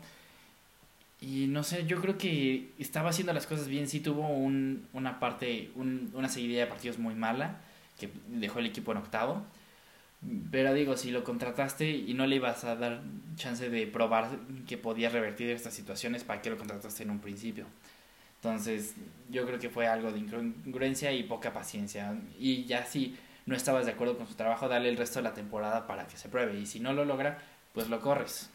Y 1.19 1.47
no 1.47 1.63
sé, 1.63 1.86
yo 1.86 2.00
creo 2.00 2.17
que 2.17 2.69
estaba 2.77 3.09
haciendo 3.09 3.33
las 3.33 3.47
cosas 3.47 3.67
bien, 3.67 3.88
sí 3.88 4.00
tuvo 4.00 4.27
un, 4.27 4.88
una 4.93 5.19
parte, 5.19 5.71
un, 5.75 6.12
una 6.13 6.29
seguidilla 6.29 6.62
de 6.62 6.67
partidos 6.67 7.00
muy 7.00 7.15
mala, 7.15 7.57
que 8.00 8.09
dejó 8.27 8.59
el 8.59 8.67
equipo 8.67 8.91
en 8.91 9.00
octavo. 9.00 9.43
Pero 10.51 10.74
digo, 10.74 10.95
si 10.97 11.12
lo 11.12 11.24
contrataste 11.24 11.89
y 11.89 12.13
no 12.13 12.25
le 12.25 12.38
ibas 12.38 12.63
a 12.63 12.75
dar 12.75 13.01
chance 13.36 13.69
de 13.69 13.86
probar 13.88 14.29
que 14.67 14.77
podía 14.77 15.09
revertir 15.09 15.50
estas 15.50 15.74
situaciones, 15.74 16.24
¿para 16.24 16.41
qué 16.41 16.50
lo 16.50 16.57
contrataste 16.57 17.03
en 17.03 17.12
un 17.12 17.19
principio? 17.19 17.65
Entonces, 18.47 18.95
yo 19.29 19.45
creo 19.45 19.59
que 19.59 19.69
fue 19.69 19.87
algo 19.87 20.11
de 20.11 20.19
incongruencia 20.19 21.11
y 21.11 21.23
poca 21.23 21.51
paciencia. 21.51 22.15
Y 22.39 22.63
ya 22.63 22.85
si 22.85 23.17
no 23.45 23.55
estabas 23.55 23.85
de 23.85 23.91
acuerdo 23.91 24.17
con 24.17 24.25
su 24.25 24.35
trabajo, 24.35 24.69
dale 24.69 24.87
el 24.87 24.97
resto 24.97 25.19
de 25.19 25.23
la 25.23 25.33
temporada 25.33 25.85
para 25.85 26.07
que 26.07 26.17
se 26.17 26.29
pruebe. 26.29 26.57
Y 26.57 26.65
si 26.65 26.79
no 26.79 26.93
lo 26.93 27.03
logra, 27.03 27.39
pues 27.73 27.89
lo 27.89 27.99
corres. 27.99 28.49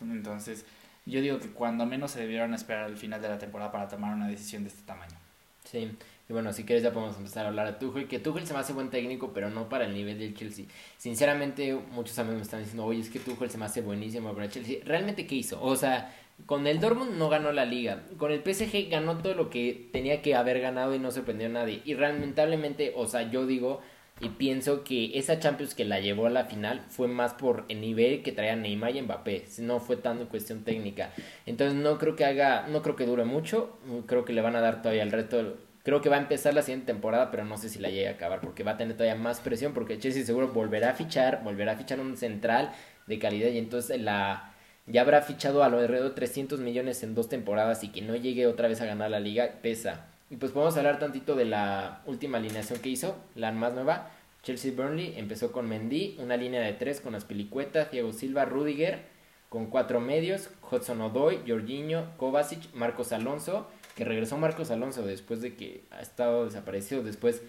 Entonces, 0.00 0.64
yo 1.06 1.20
digo 1.20 1.38
que 1.38 1.50
cuando 1.50 1.86
menos 1.86 2.10
se 2.10 2.20
debieron 2.20 2.52
esperar 2.52 2.84
al 2.84 2.96
final 2.96 3.22
de 3.22 3.28
la 3.28 3.38
temporada 3.38 3.70
para 3.70 3.88
tomar 3.88 4.12
una 4.12 4.26
decisión 4.26 4.64
de 4.64 4.70
este 4.70 4.82
tamaño. 4.82 5.16
Sí, 5.64 5.90
Y 6.28 6.32
bueno, 6.32 6.52
si 6.52 6.64
quieres 6.64 6.82
ya 6.82 6.92
podemos 6.92 7.16
empezar 7.16 7.44
a 7.44 7.48
hablar 7.48 7.66
de 7.66 7.72
Tuchel, 7.74 8.08
que 8.08 8.18
Tuchel 8.18 8.46
se 8.46 8.54
me 8.54 8.60
hace 8.60 8.72
buen 8.72 8.90
técnico, 8.90 9.32
pero 9.32 9.50
no 9.50 9.68
para 9.68 9.84
el 9.84 9.94
nivel 9.94 10.18
del 10.18 10.34
Chelsea. 10.34 10.64
Sinceramente, 10.96 11.74
muchos 11.92 12.18
amigos 12.18 12.36
me 12.38 12.42
están 12.42 12.60
diciendo, 12.60 12.84
oye, 12.84 13.00
es 13.00 13.10
que 13.10 13.20
Tuchel 13.20 13.50
se 13.50 13.58
me 13.58 13.66
hace 13.66 13.82
buenísimo 13.82 14.32
para 14.32 14.46
el 14.46 14.50
Chelsea. 14.50 14.78
¿Realmente 14.84 15.26
qué 15.26 15.36
hizo? 15.36 15.62
O 15.62 15.76
sea, 15.76 16.12
con 16.46 16.66
el 16.66 16.80
Dortmund 16.80 17.16
no 17.16 17.28
ganó 17.28 17.52
la 17.52 17.64
liga. 17.64 18.04
Con 18.16 18.32
el 18.32 18.40
PSG 18.40 18.90
ganó 18.90 19.18
todo 19.18 19.34
lo 19.34 19.50
que 19.50 19.88
tenía 19.92 20.22
que 20.22 20.34
haber 20.34 20.60
ganado 20.60 20.94
y 20.94 20.98
no 20.98 21.10
sorprendió 21.10 21.46
a 21.46 21.50
nadie. 21.50 21.82
Y 21.84 21.94
lamentablemente, 21.94 22.92
o 22.96 23.06
sea, 23.06 23.30
yo 23.30 23.46
digo 23.46 23.80
y 24.20 24.30
pienso 24.30 24.82
que 24.82 25.16
esa 25.18 25.38
Champions 25.38 25.74
que 25.74 25.84
la 25.84 26.00
llevó 26.00 26.26
a 26.26 26.30
la 26.30 26.44
final 26.44 26.80
fue 26.88 27.06
más 27.08 27.34
por 27.34 27.64
el 27.68 27.80
nivel 27.80 28.22
que 28.22 28.32
traía 28.32 28.56
Neymar 28.56 28.96
y 28.96 29.02
Mbappé, 29.02 29.44
no 29.58 29.78
fue 29.80 29.96
tanto 29.96 30.28
cuestión 30.28 30.64
técnica. 30.64 31.12
Entonces 31.46 31.78
no 31.78 31.98
creo 31.98 32.16
que 32.16 32.24
haga, 32.24 32.66
no 32.68 32.82
creo 32.82 32.96
que 32.96 33.06
dure 33.06 33.24
mucho, 33.24 33.78
creo 34.06 34.24
que 34.24 34.32
le 34.32 34.40
van 34.40 34.56
a 34.56 34.60
dar 34.60 34.82
todavía 34.82 35.04
el 35.04 35.12
reto, 35.12 35.56
creo 35.84 36.00
que 36.00 36.08
va 36.08 36.16
a 36.16 36.20
empezar 36.20 36.54
la 36.54 36.62
siguiente 36.62 36.86
temporada, 36.86 37.30
pero 37.30 37.44
no 37.44 37.56
sé 37.58 37.68
si 37.68 37.78
la 37.78 37.90
llegue 37.90 38.08
a 38.08 38.12
acabar 38.12 38.40
porque 38.40 38.64
va 38.64 38.72
a 38.72 38.76
tener 38.76 38.96
todavía 38.96 39.14
más 39.14 39.40
presión 39.40 39.72
porque 39.72 39.98
Chelsea 39.98 40.24
seguro 40.24 40.48
volverá 40.48 40.90
a 40.90 40.94
fichar, 40.94 41.42
volverá 41.44 41.72
a 41.72 41.76
fichar 41.76 42.00
un 42.00 42.16
central 42.16 42.72
de 43.06 43.18
calidad 43.18 43.50
y 43.50 43.58
entonces 43.58 44.00
la 44.00 44.54
ya 44.90 45.02
habrá 45.02 45.22
fichado 45.22 45.62
a 45.62 45.68
lo 45.68 45.78
alrededor 45.78 46.08
de 46.10 46.14
300 46.14 46.60
millones 46.60 47.02
en 47.02 47.14
dos 47.14 47.28
temporadas 47.28 47.84
y 47.84 47.88
que 47.88 48.02
no 48.02 48.16
llegue 48.16 48.46
otra 48.46 48.68
vez 48.68 48.80
a 48.80 48.86
ganar 48.86 49.10
la 49.10 49.20
liga 49.20 49.58
pesa. 49.62 50.06
Y 50.30 50.36
pues 50.36 50.52
podemos 50.52 50.76
hablar 50.76 50.98
tantito 50.98 51.36
de 51.36 51.44
la 51.44 52.02
última 52.06 52.38
alineación 52.38 52.80
que 52.80 52.88
hizo, 52.88 53.16
la 53.34 53.52
más 53.52 53.74
nueva. 53.74 54.10
Chelsea 54.42 54.72
Burnley 54.72 55.14
empezó 55.16 55.52
con 55.52 55.68
Mendy, 55.68 56.16
una 56.18 56.36
línea 56.36 56.60
de 56.60 56.72
tres 56.72 57.00
con 57.00 57.14
Aspilicueta, 57.14 57.86
Diego 57.86 58.12
Silva, 58.12 58.44
Rudiger, 58.44 59.00
con 59.48 59.66
cuatro 59.66 60.00
medios, 60.00 60.50
Hudson 60.70 61.00
Odoy, 61.00 61.40
Jorginho, 61.46 62.16
Kovacic, 62.16 62.72
Marcos 62.74 63.12
Alonso, 63.12 63.68
que 63.94 64.04
regresó 64.04 64.36
Marcos 64.36 64.70
Alonso 64.70 65.04
después 65.04 65.40
de 65.40 65.54
que 65.54 65.84
ha 65.90 66.00
estado 66.00 66.44
desaparecido. 66.44 67.02
Después 67.02 67.42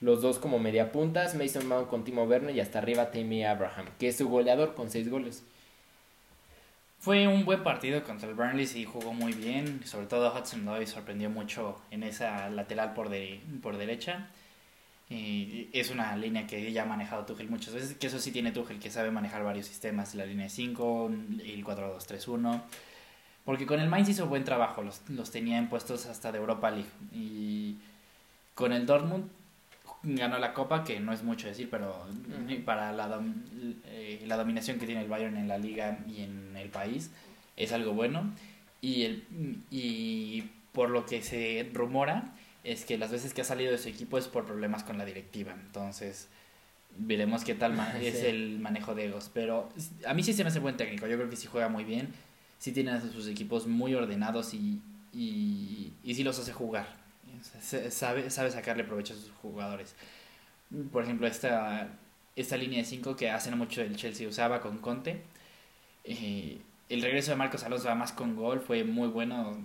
los 0.00 0.22
dos 0.22 0.38
como 0.38 0.58
media 0.58 0.92
puntas, 0.92 1.34
Mason 1.34 1.66
Mount 1.66 1.88
con 1.88 2.04
Timo 2.04 2.24
Werner 2.24 2.54
y 2.54 2.60
hasta 2.60 2.78
arriba 2.78 3.10
Tammy 3.10 3.44
Abraham, 3.44 3.86
que 3.98 4.08
es 4.08 4.16
su 4.16 4.28
goleador 4.28 4.74
con 4.74 4.90
seis 4.90 5.10
goles. 5.10 5.42
Fue 6.98 7.28
un 7.28 7.44
buen 7.44 7.62
partido 7.62 8.02
contra 8.02 8.28
el 8.28 8.34
Burnley, 8.34 8.66
sí 8.66 8.84
jugó 8.84 9.12
muy 9.12 9.32
bien, 9.32 9.80
sobre 9.84 10.06
todo 10.06 10.34
Hudson 10.34 10.64
Doy 10.64 10.86
sorprendió 10.86 11.30
mucho 11.30 11.80
en 11.90 12.02
esa 12.02 12.50
lateral 12.50 12.94
por, 12.94 13.08
de, 13.08 13.40
por 13.62 13.76
derecha. 13.76 14.28
Y 15.08 15.68
es 15.72 15.90
una 15.90 16.16
línea 16.16 16.48
que 16.48 16.72
ya 16.72 16.82
ha 16.82 16.86
manejado 16.86 17.24
Tuchel 17.24 17.48
muchas 17.48 17.74
veces, 17.74 17.96
que 17.96 18.08
eso 18.08 18.18
sí 18.18 18.32
tiene 18.32 18.50
Tuchel, 18.50 18.80
que 18.80 18.90
sabe 18.90 19.12
manejar 19.12 19.44
varios 19.44 19.66
sistemas, 19.66 20.16
la 20.16 20.26
línea 20.26 20.48
5, 20.48 21.10
el 21.44 21.64
4-2-3-1. 21.64 22.62
Porque 23.44 23.66
con 23.66 23.78
el 23.78 23.88
Mainz 23.88 24.08
hizo 24.08 24.26
buen 24.26 24.42
trabajo, 24.42 24.82
los, 24.82 25.08
los 25.08 25.30
tenía 25.30 25.58
en 25.58 25.68
puestos 25.68 26.06
hasta 26.06 26.32
de 26.32 26.38
Europa 26.38 26.72
League. 26.72 26.90
Y 27.12 27.76
con 28.54 28.72
el 28.72 28.86
Dortmund 28.86 29.30
ganó 30.02 30.38
la 30.38 30.52
Copa, 30.52 30.84
que 30.84 31.00
no 31.00 31.12
es 31.12 31.22
mucho 31.22 31.48
decir, 31.48 31.68
pero 31.70 32.06
para 32.64 32.92
la, 32.92 33.20
eh, 33.86 34.22
la 34.26 34.36
dominación 34.36 34.78
que 34.78 34.86
tiene 34.86 35.02
el 35.02 35.08
Bayern 35.08 35.36
en 35.36 35.48
la 35.48 35.58
liga 35.58 35.98
y 36.08 36.22
en 36.22 36.56
el 36.56 36.68
país 36.68 37.10
es 37.56 37.72
algo 37.72 37.92
bueno. 37.92 38.32
Y, 38.80 39.02
el, 39.02 39.24
y 39.70 40.44
por 40.72 40.90
lo 40.90 41.06
que 41.06 41.22
se 41.22 41.68
rumora 41.72 42.34
es 42.62 42.84
que 42.84 42.98
las 42.98 43.10
veces 43.10 43.34
que 43.34 43.40
ha 43.40 43.44
salido 43.44 43.72
de 43.72 43.78
su 43.78 43.88
equipo 43.88 44.18
es 44.18 44.28
por 44.28 44.44
problemas 44.44 44.84
con 44.84 44.98
la 44.98 45.04
directiva. 45.04 45.52
Entonces, 45.52 46.28
veremos 46.96 47.44
qué 47.44 47.54
tal 47.54 47.78
es 48.00 48.22
el 48.22 48.58
manejo 48.60 48.94
de 48.94 49.06
egos. 49.06 49.30
Pero 49.32 49.68
a 50.06 50.14
mí 50.14 50.22
sí 50.22 50.32
se 50.32 50.44
me 50.44 50.50
hace 50.50 50.60
buen 50.60 50.76
técnico. 50.76 51.06
Yo 51.06 51.16
creo 51.16 51.30
que 51.30 51.36
sí 51.36 51.48
juega 51.50 51.68
muy 51.68 51.84
bien. 51.84 52.12
Sí 52.58 52.72
tiene 52.72 52.92
a 52.92 53.00
sus 53.00 53.28
equipos 53.28 53.66
muy 53.66 53.94
ordenados 53.94 54.54
y, 54.54 54.80
y, 55.12 55.92
y 56.02 56.14
sí 56.14 56.24
los 56.24 56.38
hace 56.38 56.52
jugar 56.52 57.05
sabe, 57.90 58.30
sabe 58.30 58.50
sacarle 58.50 58.84
provecho 58.84 59.14
a 59.14 59.16
sus 59.16 59.30
jugadores. 59.42 59.94
Por 60.92 61.04
ejemplo, 61.04 61.26
esta, 61.26 61.88
esta 62.34 62.56
línea 62.56 62.78
de 62.78 62.84
5 62.84 63.16
que 63.16 63.30
hace 63.30 63.50
no 63.50 63.56
mucho 63.56 63.82
el 63.82 63.96
Chelsea 63.96 64.28
usaba 64.28 64.60
con 64.60 64.78
Conte. 64.78 65.22
Eh, 66.04 66.58
el 66.88 67.02
regreso 67.02 67.32
de 67.32 67.36
Marcos 67.36 67.64
Alonso 67.64 67.94
más 67.96 68.12
con 68.12 68.36
gol 68.36 68.60
fue 68.60 68.84
muy 68.84 69.08
bueno 69.08 69.58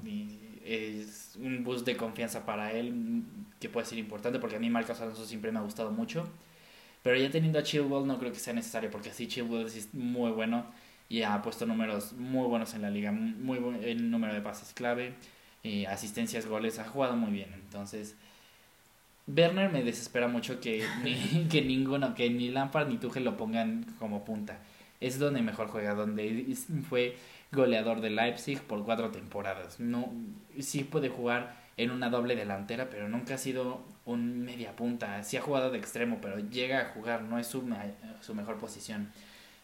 es 0.66 1.36
un 1.40 1.64
boost 1.64 1.86
de 1.86 1.98
confianza 1.98 2.46
para 2.46 2.72
él 2.72 3.24
que 3.60 3.70
puede 3.70 3.86
ser 3.86 3.98
importante 3.98 4.40
porque 4.40 4.56
a 4.56 4.60
mí 4.60 4.70
Marcos 4.70 5.02
Alonso 5.02 5.26
siempre 5.26 5.52
me 5.52 5.60
ha 5.60 5.64
gustado 5.64 5.92
mucho. 5.92 6.28
Pero 7.04 7.18
ya 7.18 7.30
teniendo 7.32 7.60
a 7.60 7.64
Chilwell 7.64 8.06
no 8.06 8.20
creo 8.20 8.32
que 8.32 8.40
sea 8.40 8.54
necesario 8.54 8.92
porque 8.92 9.10
así 9.10 9.28
Chilwell 9.28 9.66
es 9.66 9.94
muy 9.94 10.32
bueno 10.32 10.66
y 11.10 11.24
ha 11.24 11.42
puesto 11.42 11.66
números 11.66 12.14
muy 12.14 12.48
buenos 12.48 12.74
en 12.74 12.84
la 12.84 12.90
liga, 12.90 13.12
muy 13.12 13.60
buen 13.60 13.84
el 13.84 14.10
número 14.10 14.34
de 14.34 14.42
pases 14.42 14.74
clave 14.74 15.14
eh, 15.64 15.88
asistencias, 15.88 16.46
goles, 16.46 16.80
ha 16.80 16.86
jugado 16.86 17.16
muy 17.16 17.32
bien. 17.32 17.54
Entonces, 17.54 18.16
Werner 19.28 19.72
me 19.72 19.84
desespera 19.84 20.28
mucho 20.28 20.60
que, 20.60 20.86
ni, 21.04 21.48
que 21.50 21.62
ninguno, 21.62 22.16
que 22.16 22.30
ni 22.30 22.50
Lampard 22.50 22.88
ni 22.88 22.98
Tuchel 22.98 23.24
lo 23.24 23.38
pongan 23.38 23.86
como 24.00 24.26
punta. 24.26 24.60
Es 25.00 25.20
donde 25.20 25.42
mejor 25.42 25.68
juega, 25.68 25.96
donde 25.96 26.56
fue 26.88 27.18
goleador 27.52 28.02
de 28.02 28.12
Leipzig 28.12 28.62
por 28.62 28.84
cuatro 28.86 29.12
temporadas. 29.12 29.80
No, 29.80 30.12
sí 30.60 30.84
puede 30.84 31.10
jugar 31.10 31.56
en 31.78 31.92
una 31.92 32.10
doble 32.10 32.36
delantera, 32.36 32.90
pero 32.90 33.10
nunca 33.10 33.36
ha 33.36 33.38
sido 33.38 33.82
un 34.06 34.42
media 34.42 34.76
punta. 34.76 35.24
Sí 35.24 35.38
ha 35.38 35.42
jugado 35.42 35.72
de 35.72 35.78
extremo, 35.78 36.20
pero 36.22 36.40
llega 36.40 36.82
a 36.82 36.86
jugar, 36.86 37.24
no 37.24 37.40
es 37.40 37.48
su, 37.48 37.64
su 38.22 38.36
mejor 38.36 38.58
posición. 38.58 39.12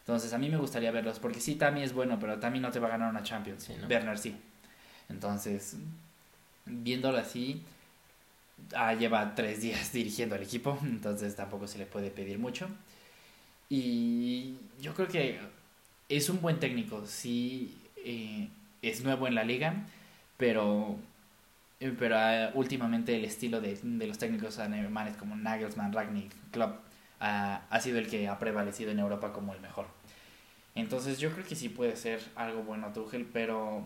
Entonces 0.00 0.32
a 0.32 0.38
mí 0.38 0.48
me 0.48 0.56
gustaría 0.56 0.90
verlos, 0.90 1.18
porque 1.18 1.40
sí, 1.40 1.54
Tami 1.54 1.82
es 1.82 1.92
bueno, 1.92 2.18
pero 2.18 2.38
Tami 2.38 2.60
no 2.60 2.70
te 2.70 2.80
va 2.80 2.88
a 2.88 2.92
ganar 2.92 3.10
una 3.10 3.22
Champions. 3.22 3.70
Werner 3.88 4.18
sí. 4.18 4.34
Entonces, 5.08 5.76
viéndolo 6.66 7.18
así, 7.18 7.62
ah, 8.74 8.94
lleva 8.94 9.34
tres 9.34 9.60
días 9.62 9.92
dirigiendo 9.92 10.34
al 10.34 10.42
equipo, 10.42 10.78
entonces 10.82 11.34
tampoco 11.36 11.66
se 11.66 11.78
le 11.78 11.86
puede 11.86 12.10
pedir 12.10 12.38
mucho. 12.38 12.68
Y 13.70 14.56
yo 14.80 14.94
creo 14.94 15.08
que 15.08 15.38
es 16.08 16.28
un 16.30 16.40
buen 16.40 16.58
técnico, 16.58 17.06
sí 17.06 17.76
eh, 17.96 18.48
es 18.82 19.04
nuevo 19.04 19.26
en 19.26 19.34
la 19.34 19.44
liga, 19.44 19.74
pero, 20.36 20.96
pero 21.98 22.16
ah, 22.16 22.50
últimamente 22.54 23.14
el 23.16 23.24
estilo 23.24 23.60
de, 23.60 23.78
los 23.82 24.18
técnicos 24.18 24.58
alemanes 24.58 25.16
como 25.16 25.36
Nagelsmann, 25.36 25.92
Ragnick, 25.92 26.32
Klopp 26.50 26.80
ah, 27.20 27.62
ha 27.68 27.80
sido 27.80 27.98
el 27.98 28.08
que 28.08 28.28
ha 28.28 28.38
prevalecido 28.38 28.90
en 28.90 29.00
Europa 29.00 29.32
como 29.32 29.52
el 29.54 29.60
mejor. 29.60 29.86
Entonces 30.74 31.18
yo 31.18 31.30
creo 31.32 31.44
que 31.44 31.56
sí 31.56 31.68
puede 31.68 31.96
ser 31.96 32.20
algo 32.36 32.62
bueno 32.62 32.92
Tuchel, 32.92 33.26
pero 33.26 33.84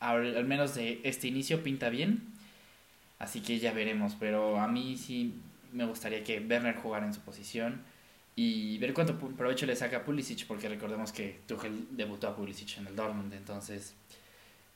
al 0.00 0.44
menos 0.44 0.74
de 0.74 1.00
este 1.04 1.28
inicio 1.28 1.62
pinta 1.62 1.88
bien. 1.88 2.22
Así 3.18 3.40
que 3.40 3.58
ya 3.58 3.72
veremos. 3.72 4.16
Pero 4.18 4.60
a 4.60 4.68
mí 4.68 4.96
sí 4.96 5.34
me 5.72 5.84
gustaría 5.84 6.24
que 6.24 6.40
Werner 6.40 6.76
jugara 6.76 7.06
en 7.06 7.14
su 7.14 7.20
posición 7.20 7.82
y 8.40 8.78
ver 8.78 8.94
cuánto 8.94 9.18
provecho 9.18 9.66
le 9.66 9.74
saca 9.74 9.96
a 9.96 10.04
Pulisic, 10.04 10.46
porque 10.46 10.68
recordemos 10.68 11.10
que 11.10 11.40
Tuchel 11.48 11.88
debutó 11.90 12.28
a 12.28 12.36
Pulisic 12.36 12.78
en 12.78 12.86
el 12.86 12.94
Dortmund, 12.94 13.32
entonces 13.34 13.94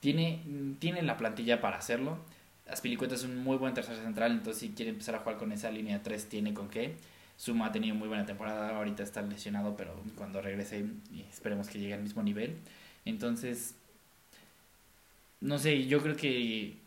tiene, 0.00 0.43
tiene 0.81 1.00
la 1.02 1.17
plantilla 1.17 1.61
para 1.61 1.79
hacerlo. 1.79 2.19
Aspilicueta 2.69 3.14
es 3.14 3.23
un 3.23 3.37
muy 3.37 3.57
buen 3.57 3.73
tercer 3.73 3.97
central, 3.97 4.33
entonces 4.33 4.61
si 4.61 4.71
quiere 4.71 4.91
empezar 4.91 5.14
a 5.14 5.21
jugar 5.21 5.37
con 5.37 5.52
esa 5.52 5.71
línea 5.71 6.02
3 6.02 6.29
tiene 6.29 6.52
con 6.52 6.69
qué. 6.69 6.97
Suma 7.37 7.67
ha 7.67 7.73
tenido 7.73 7.95
muy 7.95 8.09
buena 8.09 8.26
temporada, 8.26 8.76
ahorita 8.76 9.05
está 9.05 9.23
lesionado, 9.23 9.76
pero 9.76 9.95
cuando 10.17 10.43
regrese 10.43 10.85
esperemos 11.31 11.69
que 11.69 11.79
llegue 11.79 11.95
al 11.95 12.02
mismo 12.02 12.25
nivel. 12.25 12.57
Entonces 13.05 13.76
no 15.43 15.59
sé, 15.59 15.87
yo 15.87 16.01
creo 16.01 16.17
que 16.17 16.79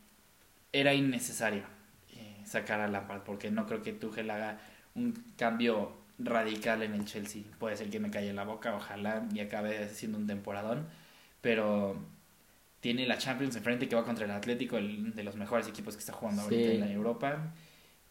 era 0.72 0.94
innecesario 0.94 1.64
eh, 2.14 2.42
sacar 2.46 2.80
a 2.80 2.88
Lampard 2.88 3.22
porque 3.24 3.52
no 3.52 3.66
creo 3.68 3.84
que 3.84 3.94
Tuchel 3.94 4.32
haga 4.32 4.60
un 4.96 5.14
cambio 5.38 5.92
radical 6.18 6.82
en 6.82 6.94
el 6.94 7.06
Chelsea. 7.06 7.44
Puede 7.60 7.76
ser 7.76 7.90
que 7.90 8.00
me 8.00 8.10
calle 8.10 8.34
la 8.34 8.46
boca, 8.46 8.74
ojalá 8.76 9.28
y 9.34 9.42
acabe 9.42 9.90
siendo 9.90 10.18
un 10.18 10.26
temporadón, 10.26 10.88
pero 11.42 12.02
tiene 12.80 13.06
la 13.06 13.18
Champions 13.18 13.56
enfrente 13.58 13.90
que 13.90 13.96
va 13.96 14.06
contra 14.06 14.26
el 14.26 14.32
Atlético, 14.32 14.78
el 14.78 15.14
de 15.14 15.24
los 15.24 15.36
mejores 15.36 15.68
equipos 15.68 15.96
que 15.96 16.00
está 16.00 16.14
jugando 16.14 16.44
ahorita 16.44 16.72
en 16.72 16.80
la 16.80 16.92
Europa. 16.92 17.54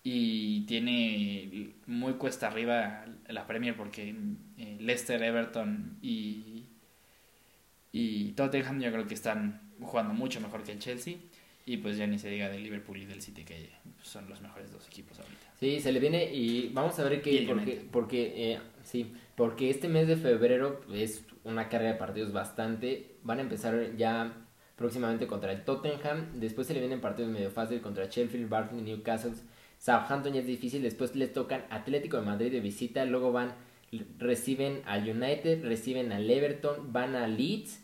Y 0.02 0.66
tiene 0.66 1.72
muy 1.86 2.14
cuesta 2.14 2.48
arriba 2.48 3.06
la 3.28 3.46
Premier 3.46 3.74
porque 3.74 4.14
eh, 4.58 4.76
Leicester, 4.78 5.22
Everton 5.22 5.96
y, 6.02 6.66
y 7.90 8.32
Tottenham 8.32 8.80
yo 8.80 8.92
creo 8.92 9.06
que 9.06 9.14
están 9.14 9.63
jugando 9.80 10.14
mucho 10.14 10.40
mejor 10.40 10.62
que 10.62 10.72
el 10.72 10.78
Chelsea. 10.78 11.16
Y 11.66 11.78
pues 11.78 11.96
ya 11.96 12.06
ni 12.06 12.18
se 12.18 12.28
diga 12.28 12.50
del 12.50 12.62
Liverpool 12.62 12.98
y 12.98 13.06
del 13.06 13.22
City, 13.22 13.42
que 13.42 13.70
son 14.02 14.28
los 14.28 14.42
mejores 14.42 14.70
dos 14.70 14.86
equipos 14.86 15.18
ahorita. 15.18 15.54
Sí, 15.58 15.80
se 15.80 15.92
le 15.92 16.00
viene 16.00 16.30
y 16.32 16.68
vamos 16.74 16.98
a 16.98 17.04
ver 17.04 17.22
qué, 17.22 17.46
porque, 17.48 17.86
porque, 17.90 18.52
eh, 18.52 18.60
sí, 18.82 19.14
porque 19.34 19.70
este 19.70 19.88
mes 19.88 20.06
de 20.06 20.16
febrero 20.16 20.82
es 20.92 21.24
una 21.42 21.70
carga 21.70 21.88
de 21.88 21.94
partidos 21.94 22.32
bastante. 22.32 23.16
Van 23.22 23.38
a 23.38 23.42
empezar 23.42 23.96
ya 23.96 24.44
próximamente 24.76 25.26
contra 25.26 25.52
el 25.52 25.64
Tottenham. 25.64 26.32
Después 26.34 26.66
se 26.66 26.74
le 26.74 26.80
vienen 26.80 27.00
partidos 27.00 27.30
medio 27.30 27.50
fácil 27.50 27.80
contra 27.80 28.06
Sheffield, 28.06 28.50
Barkley, 28.50 28.82
Newcastle. 28.82 29.32
Southampton 29.78 30.34
ya 30.34 30.40
es 30.40 30.46
difícil. 30.46 30.82
Después 30.82 31.16
les 31.16 31.32
tocan 31.32 31.64
Atlético 31.70 32.18
de 32.18 32.26
Madrid 32.26 32.52
de 32.52 32.60
visita. 32.60 33.06
Luego 33.06 33.32
van, 33.32 33.54
reciben 34.18 34.82
al 34.84 35.08
United, 35.08 35.64
reciben 35.64 36.12
al 36.12 36.28
Everton, 36.30 36.92
van 36.92 37.16
a 37.16 37.26
Leeds 37.26 37.83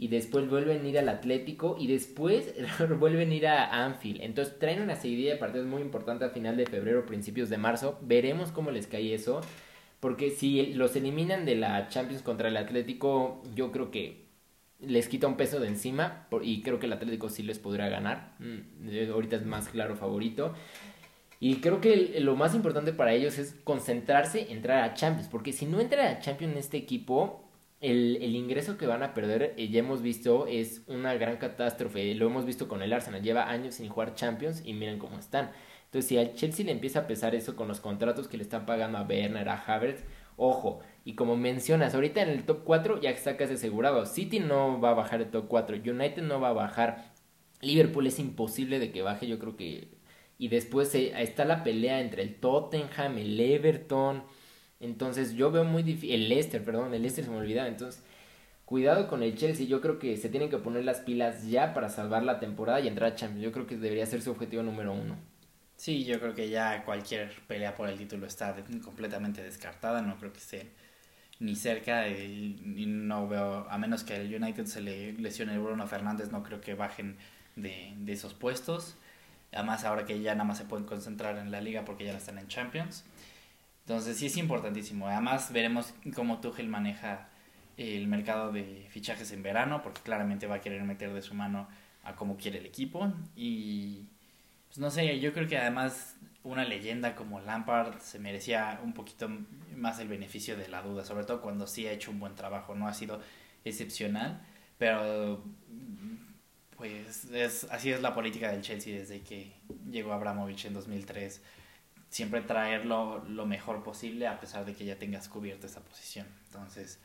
y 0.00 0.08
después 0.08 0.48
vuelven 0.48 0.82
a 0.82 0.88
ir 0.88 0.98
al 0.98 1.10
Atlético 1.10 1.76
y 1.78 1.86
después 1.86 2.54
vuelven 2.98 3.32
a 3.32 3.34
ir 3.34 3.46
a 3.46 3.84
Anfield. 3.84 4.22
Entonces 4.22 4.58
traen 4.58 4.80
una 4.80 4.96
serie 4.96 5.30
de 5.30 5.36
partidos 5.36 5.66
muy 5.66 5.82
importantes 5.82 6.26
a 6.26 6.32
final 6.32 6.56
de 6.56 6.64
febrero, 6.64 7.04
principios 7.04 7.50
de 7.50 7.58
marzo. 7.58 7.98
Veremos 8.00 8.50
cómo 8.50 8.70
les 8.70 8.86
cae 8.86 9.12
eso. 9.12 9.42
Porque 10.00 10.30
si 10.30 10.72
los 10.72 10.96
eliminan 10.96 11.44
de 11.44 11.56
la 11.56 11.88
Champions 11.88 12.22
contra 12.22 12.48
el 12.48 12.56
Atlético, 12.56 13.42
yo 13.54 13.72
creo 13.72 13.90
que 13.90 14.24
les 14.80 15.06
quita 15.06 15.26
un 15.26 15.36
peso 15.36 15.60
de 15.60 15.68
encima 15.68 16.26
y 16.40 16.62
creo 16.62 16.78
que 16.78 16.86
el 16.86 16.94
Atlético 16.94 17.28
sí 17.28 17.42
les 17.42 17.58
podrá 17.58 17.90
ganar. 17.90 18.36
Mm, 18.38 19.10
ahorita 19.12 19.36
es 19.36 19.44
más 19.44 19.68
claro 19.68 19.96
favorito. 19.96 20.54
Y 21.40 21.56
creo 21.56 21.82
que 21.82 22.20
lo 22.20 22.36
más 22.36 22.54
importante 22.54 22.94
para 22.94 23.12
ellos 23.12 23.36
es 23.36 23.54
concentrarse, 23.64 24.50
entrar 24.50 24.82
a 24.82 24.94
Champions. 24.94 25.28
Porque 25.28 25.52
si 25.52 25.66
no 25.66 25.78
entra 25.78 26.08
a 26.08 26.18
Champions 26.20 26.56
este 26.56 26.78
equipo, 26.78 27.49
el, 27.80 28.18
el, 28.20 28.36
ingreso 28.36 28.76
que 28.76 28.86
van 28.86 29.02
a 29.02 29.14
perder, 29.14 29.54
eh, 29.56 29.68
ya 29.70 29.80
hemos 29.80 30.02
visto, 30.02 30.46
es 30.46 30.82
una 30.86 31.14
gran 31.14 31.38
catástrofe. 31.38 32.14
Lo 32.14 32.26
hemos 32.26 32.44
visto 32.44 32.68
con 32.68 32.82
el 32.82 32.92
Arsenal. 32.92 33.22
Lleva 33.22 33.50
años 33.50 33.76
sin 33.76 33.88
jugar 33.88 34.14
Champions 34.14 34.62
y 34.64 34.74
miren 34.74 34.98
cómo 34.98 35.18
están. 35.18 35.50
Entonces, 35.86 36.08
si 36.08 36.18
al 36.18 36.34
Chelsea 36.34 36.64
le 36.66 36.72
empieza 36.72 37.00
a 37.00 37.06
pesar 37.06 37.34
eso 37.34 37.56
con 37.56 37.68
los 37.68 37.80
contratos 37.80 38.28
que 38.28 38.36
le 38.36 38.44
están 38.44 38.66
pagando 38.66 38.98
a 38.98 39.02
Werner, 39.02 39.48
a 39.48 39.56
Havertz, 39.56 40.04
ojo. 40.36 40.80
Y 41.04 41.14
como 41.14 41.36
mencionas, 41.36 41.94
ahorita 41.94 42.22
en 42.22 42.28
el 42.28 42.44
top 42.44 42.62
4 42.64 43.00
ya 43.00 43.10
está 43.10 43.36
casi 43.36 43.54
asegurado. 43.54 44.06
City 44.06 44.40
no 44.40 44.80
va 44.80 44.90
a 44.90 44.94
bajar 44.94 45.22
el 45.22 45.30
top 45.30 45.48
4. 45.48 45.76
United 45.78 46.22
no 46.22 46.40
va 46.40 46.50
a 46.50 46.52
bajar. 46.52 47.12
Liverpool 47.62 48.06
es 48.06 48.18
imposible 48.18 48.78
de 48.78 48.92
que 48.92 49.02
baje. 49.02 49.26
Yo 49.26 49.38
creo 49.38 49.56
que. 49.56 49.88
Y 50.38 50.48
después 50.48 50.94
eh, 50.94 51.12
está 51.16 51.44
la 51.44 51.64
pelea 51.64 52.00
entre 52.00 52.22
el 52.22 52.36
Tottenham, 52.36 53.18
el 53.18 53.40
Everton. 53.40 54.22
Entonces 54.80 55.34
yo 55.34 55.50
veo 55.50 55.64
muy 55.64 55.82
difícil, 55.82 56.12
el 56.12 56.28
Leicester, 56.28 56.64
perdón, 56.64 56.94
el 56.94 57.02
Leicester 57.02 57.24
se 57.24 57.30
me 57.30 57.36
olvidaba, 57.36 57.68
entonces 57.68 58.02
cuidado 58.64 59.08
con 59.08 59.22
el 59.22 59.36
Chelsea, 59.36 59.66
yo 59.66 59.80
creo 59.80 59.98
que 59.98 60.16
se 60.16 60.28
tienen 60.28 60.48
que 60.48 60.56
poner 60.58 60.84
las 60.84 61.00
pilas 61.00 61.48
ya 61.48 61.74
para 61.74 61.90
salvar 61.90 62.22
la 62.22 62.40
temporada 62.40 62.80
y 62.80 62.88
entrar 62.88 63.12
a 63.12 63.14
Champions, 63.14 63.44
yo 63.44 63.52
creo 63.52 63.66
que 63.66 63.76
debería 63.76 64.06
ser 64.06 64.22
su 64.22 64.30
objetivo 64.30 64.62
número 64.62 64.92
uno. 64.92 65.16
Sí, 65.76 66.04
yo 66.04 66.20
creo 66.20 66.34
que 66.34 66.48
ya 66.50 66.84
cualquier 66.84 67.32
pelea 67.46 67.74
por 67.74 67.88
el 67.88 67.98
título 67.98 68.26
está 68.26 68.54
completamente 68.84 69.42
descartada, 69.42 70.02
no 70.02 70.16
creo 70.18 70.32
que 70.32 70.38
esté 70.38 70.70
ni 71.40 71.56
cerca 71.56 72.06
y, 72.08 72.84
no 72.86 73.26
veo, 73.28 73.66
a 73.68 73.78
menos 73.78 74.04
que 74.04 74.16
el 74.16 74.34
United 74.34 74.66
se 74.66 74.82
le 74.82 75.14
lesione 75.14 75.58
Bruno 75.58 75.86
Fernández, 75.86 76.30
no 76.30 76.42
creo 76.42 76.60
que 76.60 76.74
bajen 76.74 77.16
de, 77.56 77.94
de 77.96 78.12
esos 78.12 78.34
puestos. 78.34 78.96
Además, 79.52 79.84
ahora 79.84 80.04
que 80.04 80.20
ya 80.20 80.34
nada 80.34 80.44
más 80.44 80.58
se 80.58 80.64
pueden 80.64 80.86
concentrar 80.86 81.38
en 81.38 81.50
la 81.50 81.60
liga 81.60 81.84
porque 81.84 82.04
ya 82.04 82.12
no 82.12 82.18
están 82.18 82.38
en 82.38 82.46
Champions. 82.46 83.04
Entonces 83.90 84.18
sí 84.18 84.26
es 84.26 84.36
importantísimo. 84.36 85.08
Además 85.08 85.52
veremos 85.52 85.92
cómo 86.14 86.40
Tuchel 86.40 86.68
maneja 86.68 87.28
el 87.76 88.06
mercado 88.06 88.52
de 88.52 88.86
fichajes 88.88 89.32
en 89.32 89.42
verano, 89.42 89.82
porque 89.82 90.00
claramente 90.02 90.46
va 90.46 90.54
a 90.54 90.60
querer 90.60 90.84
meter 90.84 91.12
de 91.12 91.20
su 91.22 91.34
mano 91.34 91.66
a 92.04 92.14
cómo 92.14 92.36
quiere 92.36 92.58
el 92.58 92.66
equipo. 92.66 93.12
Y 93.34 94.06
pues 94.68 94.78
no 94.78 94.92
sé, 94.92 95.18
yo 95.18 95.32
creo 95.32 95.48
que 95.48 95.58
además 95.58 96.14
una 96.44 96.64
leyenda 96.64 97.16
como 97.16 97.40
Lampard 97.40 97.98
se 97.98 98.20
merecía 98.20 98.78
un 98.84 98.92
poquito 98.92 99.28
más 99.76 99.98
el 99.98 100.06
beneficio 100.06 100.56
de 100.56 100.68
la 100.68 100.82
duda, 100.82 101.04
sobre 101.04 101.24
todo 101.24 101.40
cuando 101.40 101.66
sí 101.66 101.88
ha 101.88 101.90
hecho 101.90 102.12
un 102.12 102.20
buen 102.20 102.36
trabajo, 102.36 102.76
no 102.76 102.86
ha 102.86 102.94
sido 102.94 103.20
excepcional, 103.64 104.40
pero 104.78 105.42
pues 106.76 107.24
es, 107.24 107.64
así 107.64 107.90
es 107.90 108.00
la 108.00 108.14
política 108.14 108.52
del 108.52 108.62
Chelsea 108.62 108.96
desde 108.96 109.22
que 109.22 109.52
llegó 109.90 110.12
Abramovich 110.12 110.66
en 110.66 110.74
2003 110.74 111.42
siempre 112.10 112.42
traer 112.42 112.84
lo, 112.84 113.22
mejor 113.46 113.82
posible 113.82 114.26
a 114.26 114.38
pesar 114.38 114.64
de 114.64 114.74
que 114.74 114.84
ya 114.84 114.98
tengas 114.98 115.28
cubierta 115.28 115.66
esa 115.66 115.80
posición. 115.80 116.26
Entonces, 116.46 117.00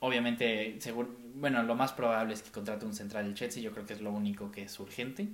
obviamente, 0.00 0.80
seguro, 0.80 1.14
bueno, 1.34 1.62
lo 1.62 1.74
más 1.74 1.92
probable 1.92 2.34
es 2.34 2.42
que 2.42 2.50
contrate 2.50 2.86
un 2.86 2.94
central 2.94 3.24
del 3.26 3.34
Chelsea, 3.34 3.62
yo 3.62 3.72
creo 3.72 3.86
que 3.86 3.92
es 3.92 4.00
lo 4.00 4.10
único 4.10 4.50
que 4.50 4.62
es 4.62 4.80
urgente. 4.80 5.28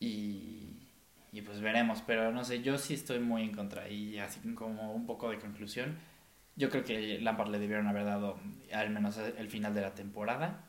Y, 0.00 0.88
y 1.32 1.42
pues 1.42 1.60
veremos, 1.60 2.02
pero 2.06 2.32
no 2.32 2.44
sé, 2.44 2.62
yo 2.62 2.78
sí 2.78 2.94
estoy 2.94 3.20
muy 3.20 3.42
en 3.42 3.54
contra 3.54 3.88
y 3.88 4.18
así 4.18 4.40
como 4.54 4.92
un 4.92 5.06
poco 5.06 5.30
de 5.30 5.38
conclusión, 5.38 5.96
yo 6.56 6.70
creo 6.70 6.84
que 6.84 7.18
Lampard 7.20 7.50
le 7.50 7.58
debieron 7.58 7.86
haber 7.86 8.04
dado 8.04 8.38
al 8.72 8.90
menos 8.90 9.18
el 9.18 9.48
final 9.50 9.74
de 9.74 9.82
la 9.82 9.94
temporada 9.94 10.64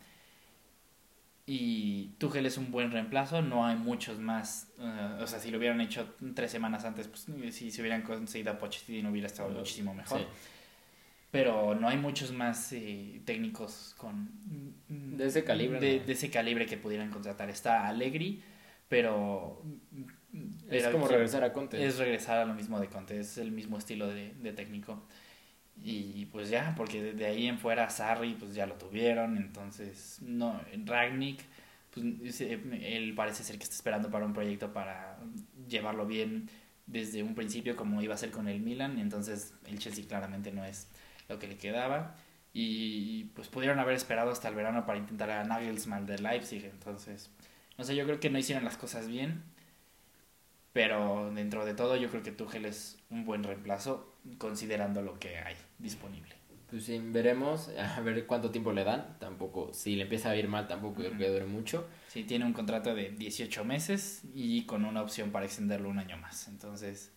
y 1.50 2.10
Tuchel 2.18 2.46
es 2.46 2.58
un 2.58 2.72
buen 2.72 2.92
reemplazo, 2.92 3.42
no 3.42 3.66
hay 3.66 3.78
muchos 3.78 4.20
más, 4.20 4.68
eh, 4.80 5.20
o 5.22 5.26
sea, 5.26 5.40
si 5.40 5.50
lo 5.50 5.58
hubieran 5.58 5.80
hecho 5.80 6.14
tres 6.36 6.52
semanas 6.52 6.84
antes, 6.84 7.08
pues 7.08 7.26
si 7.56 7.72
se 7.72 7.82
hubieran 7.82 8.02
conseguido 8.02 8.52
a 8.52 8.58
Pochettino 8.58 9.10
hubiera 9.10 9.28
estado 9.28 9.50
muchísimo 9.50 9.94
mejor. 9.94 10.28
Pero 11.32 11.74
no 11.74 11.88
hay 11.88 11.96
muchos 11.96 12.34
más 12.34 12.74
eh, 12.74 13.22
técnicos 13.24 13.96
con... 13.98 14.30
De 14.90 15.26
ese 15.26 15.46
calibre. 15.46 15.80
De, 15.80 16.12
ese 16.12 16.30
calibre 16.30 16.66
que 16.66 16.78
pudieran 16.78 17.10
contratar. 17.12 17.50
Está 17.50 17.88
Allegri, 17.88 18.44
pero... 18.90 19.62
Es 20.70 20.86
como 20.90 21.08
regresar 21.08 21.46
a 21.46 21.54
Conte. 21.54 21.86
Es 21.86 21.98
regresar 21.98 22.40
a 22.40 22.46
lo 22.46 22.56
mismo 22.56 22.78
de 22.78 22.88
Conte, 22.88 23.20
es 23.20 23.38
el 23.38 23.52
mismo 23.52 23.78
estilo 23.78 24.08
de, 24.08 24.34
de 24.34 24.52
técnico. 24.52 25.02
Y 25.84 26.26
pues 26.28 26.50
ya, 26.50 26.74
porque 26.76 27.14
de 27.14 27.26
ahí 27.26 27.48
en 27.48 27.60
fuera 27.60 27.90
Sarri 27.90 28.34
pues 28.34 28.54
ya 28.54 28.66
lo 28.66 28.76
tuvieron, 28.76 29.38
entonces 29.38 30.20
no, 30.22 30.60
Ragnick 30.86 31.42
pues 31.92 32.42
él 32.42 33.14
parece 33.16 33.44
ser 33.44 33.58
que 33.58 33.64
está 33.64 33.76
esperando 33.76 34.10
para 34.12 34.26
un 34.26 34.34
proyecto 34.34 34.74
para 34.74 35.18
llevarlo 35.68 36.06
bien 36.06 36.50
desde 36.88 37.24
un 37.24 37.36
principio 37.36 37.76
como 37.76 38.02
iba 38.02 38.16
a 38.16 38.18
ser 38.18 38.32
con 38.32 38.48
el 38.48 38.60
Milan, 38.60 39.00
entonces 39.00 39.54
el 39.66 39.80
Chelsea 39.80 40.06
claramente 40.08 40.52
no 40.52 40.66
es 40.66 40.88
lo 41.30 41.40
que 41.40 41.48
le 41.48 41.58
quedaba. 41.58 42.16
Y 42.54 43.26
pues 43.36 43.50
pudieron 43.50 43.80
haber 43.80 43.96
esperado 43.96 44.32
hasta 44.32 44.48
el 44.50 44.56
verano 44.56 44.86
para 44.86 44.98
intentar 44.98 45.30
a 45.30 45.44
Nagelsmann 45.44 46.06
de 46.06 46.18
Leipzig, 46.18 46.66
entonces 46.66 47.30
no 47.78 47.84
sé, 47.84 47.96
yo 47.96 48.06
creo 48.06 48.20
que 48.20 48.30
no 48.30 48.40
hicieron 48.40 48.64
las 48.64 48.78
cosas 48.78 49.08
bien, 49.08 49.44
pero 50.74 51.32
dentro 51.34 51.66
de 51.66 51.76
todo 51.76 51.96
yo 51.98 52.10
creo 52.10 52.24
que 52.24 52.32
Tuchel 52.32 52.66
es 52.66 52.98
un 53.10 53.26
buen 53.26 53.44
reemplazo 53.44 54.17
considerando 54.38 55.02
lo 55.02 55.20
que 55.20 55.38
hay 55.38 55.56
disponible. 55.80 56.36
Pues 56.70 56.84
sí, 56.84 57.00
veremos 57.02 57.70
a 57.78 58.02
ver 58.02 58.26
cuánto 58.26 58.52
tiempo 58.52 58.74
le 58.74 58.84
dan. 58.84 59.18
Tampoco, 59.20 59.74
si 59.74 59.96
le 59.96 60.04
empieza 60.04 60.32
a 60.32 60.36
ir 60.36 60.50
mal, 60.50 60.68
tampoco 60.68 60.96
creo 60.96 61.18
que 61.18 61.30
dure 61.30 61.46
mucho. 61.46 61.88
Sí, 62.08 62.24
tiene 62.24 62.46
un 62.46 62.54
contrato 62.54 62.94
de 62.94 63.12
18 63.12 63.64
meses 63.64 64.24
y 64.34 64.66
con 64.66 64.84
una 64.84 65.02
opción 65.02 65.32
para 65.32 65.46
extenderlo 65.46 65.90
un 65.90 66.00
año 66.00 66.18
más. 66.18 66.50
Entonces, 66.50 67.14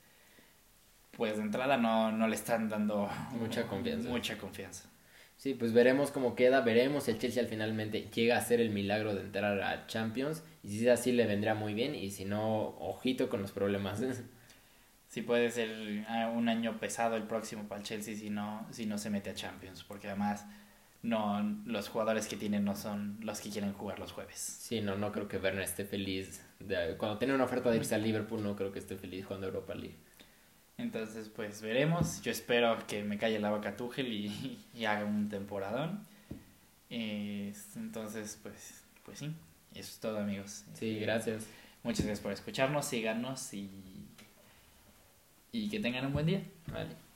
pues 1.11 1.37
de 1.37 1.43
entrada 1.43 1.77
no, 1.77 2.13
no 2.13 2.29
le 2.29 2.37
están 2.37 2.69
dando 2.69 3.11
mucha 3.33 3.67
confianza. 3.67 4.09
Mucha 4.09 4.39
confianza. 4.39 4.89
Sí, 5.37 5.55
pues 5.55 5.73
veremos 5.73 6.11
cómo 6.11 6.35
queda, 6.35 6.61
veremos 6.61 7.05
si 7.05 7.13
el 7.13 7.19
Chelsea 7.19 7.43
al 7.43 7.49
finalmente 7.49 8.11
llega 8.15 8.37
a 8.37 8.39
hacer 8.39 8.61
el 8.61 8.71
milagro 8.71 9.15
de 9.15 9.23
entrar 9.23 9.61
a 9.63 9.87
Champions. 9.87 10.45
Y 10.63 10.69
si 10.69 10.87
es 10.87 10.93
así, 10.93 11.13
le 11.13 11.27
vendrá 11.27 11.55
muy 11.55 11.75
bien. 11.75 11.95
Y 11.95 12.11
si 12.11 12.25
no, 12.25 12.77
ojito 12.79 13.29
con 13.29 13.43
los 13.43 13.51
problemas. 13.51 14.01
sí 15.11 15.23
puede 15.23 15.51
ser 15.51 16.05
ah, 16.09 16.33
un 16.35 16.49
año 16.49 16.79
pesado 16.79 17.17
el 17.17 17.25
próximo 17.25 17.65
para 17.65 17.81
el 17.81 17.87
Chelsea 17.87 18.17
si 18.17 18.31
no, 18.31 18.67
si 18.71 18.87
no 18.87 18.97
se 18.97 19.11
mete 19.11 19.31
a 19.31 19.35
Champions, 19.35 19.85
porque 19.85 20.07
además 20.07 20.47
no 21.03 21.43
los 21.67 21.89
jugadores 21.89 22.27
que 22.27 22.37
tienen 22.37 22.65
no 22.65 22.77
son 22.77 23.19
los 23.21 23.41
que 23.41 23.51
quieren 23.51 23.73
jugar 23.73 23.99
los 23.99 24.13
jueves. 24.13 24.39
Sí, 24.39 24.81
no, 24.81 24.97
no 24.97 25.13
creo 25.13 25.29
que 25.29 25.39
Werner 25.39 25.65
esté 25.65 25.85
feliz. 25.85 26.43
De, 26.61 26.97
cuando 26.97 27.19
tiene 27.19 27.35
una 27.35 27.45
oferta 27.45 27.71
de 27.71 27.79
irse 27.79 27.95
a 27.95 27.99
Liverpool, 27.99 28.43
no 28.43 28.55
creo 28.55 28.71
que 28.73 28.79
esté 28.79 28.97
feliz 28.97 29.27
jugando 29.27 29.49
Europa 29.49 29.75
League. 29.75 29.97
Entonces, 30.79 31.29
pues 31.29 31.61
veremos. 31.61 32.23
Yo 32.23 32.31
espero 32.31 32.79
que 32.87 33.03
me 33.03 33.19
calle 33.19 33.41
la 33.41 33.51
vaca 33.51 33.77
Tuchel 33.77 34.13
y, 34.13 34.59
y 34.75 34.85
haga 34.85 35.05
un 35.05 35.29
temporadón. 35.29 36.07
entonces, 36.89 38.39
pues, 38.43 38.85
pues 39.05 39.19
sí, 39.19 39.35
eso 39.73 39.91
es 39.91 39.99
todo, 39.99 40.19
amigos. 40.19 40.65
Sí, 40.75 41.01
gracias. 41.01 41.47
Muchas 41.83 42.05
gracias 42.05 42.21
por 42.21 42.33
escucharnos, 42.33 42.85
síganos 42.87 43.55
y 43.55 44.00
y 45.53 45.69
que 45.69 45.81
tengan 45.81 46.07
un 46.07 46.13
buen 46.13 46.27
día. 46.27 46.43
Vale. 46.73 47.10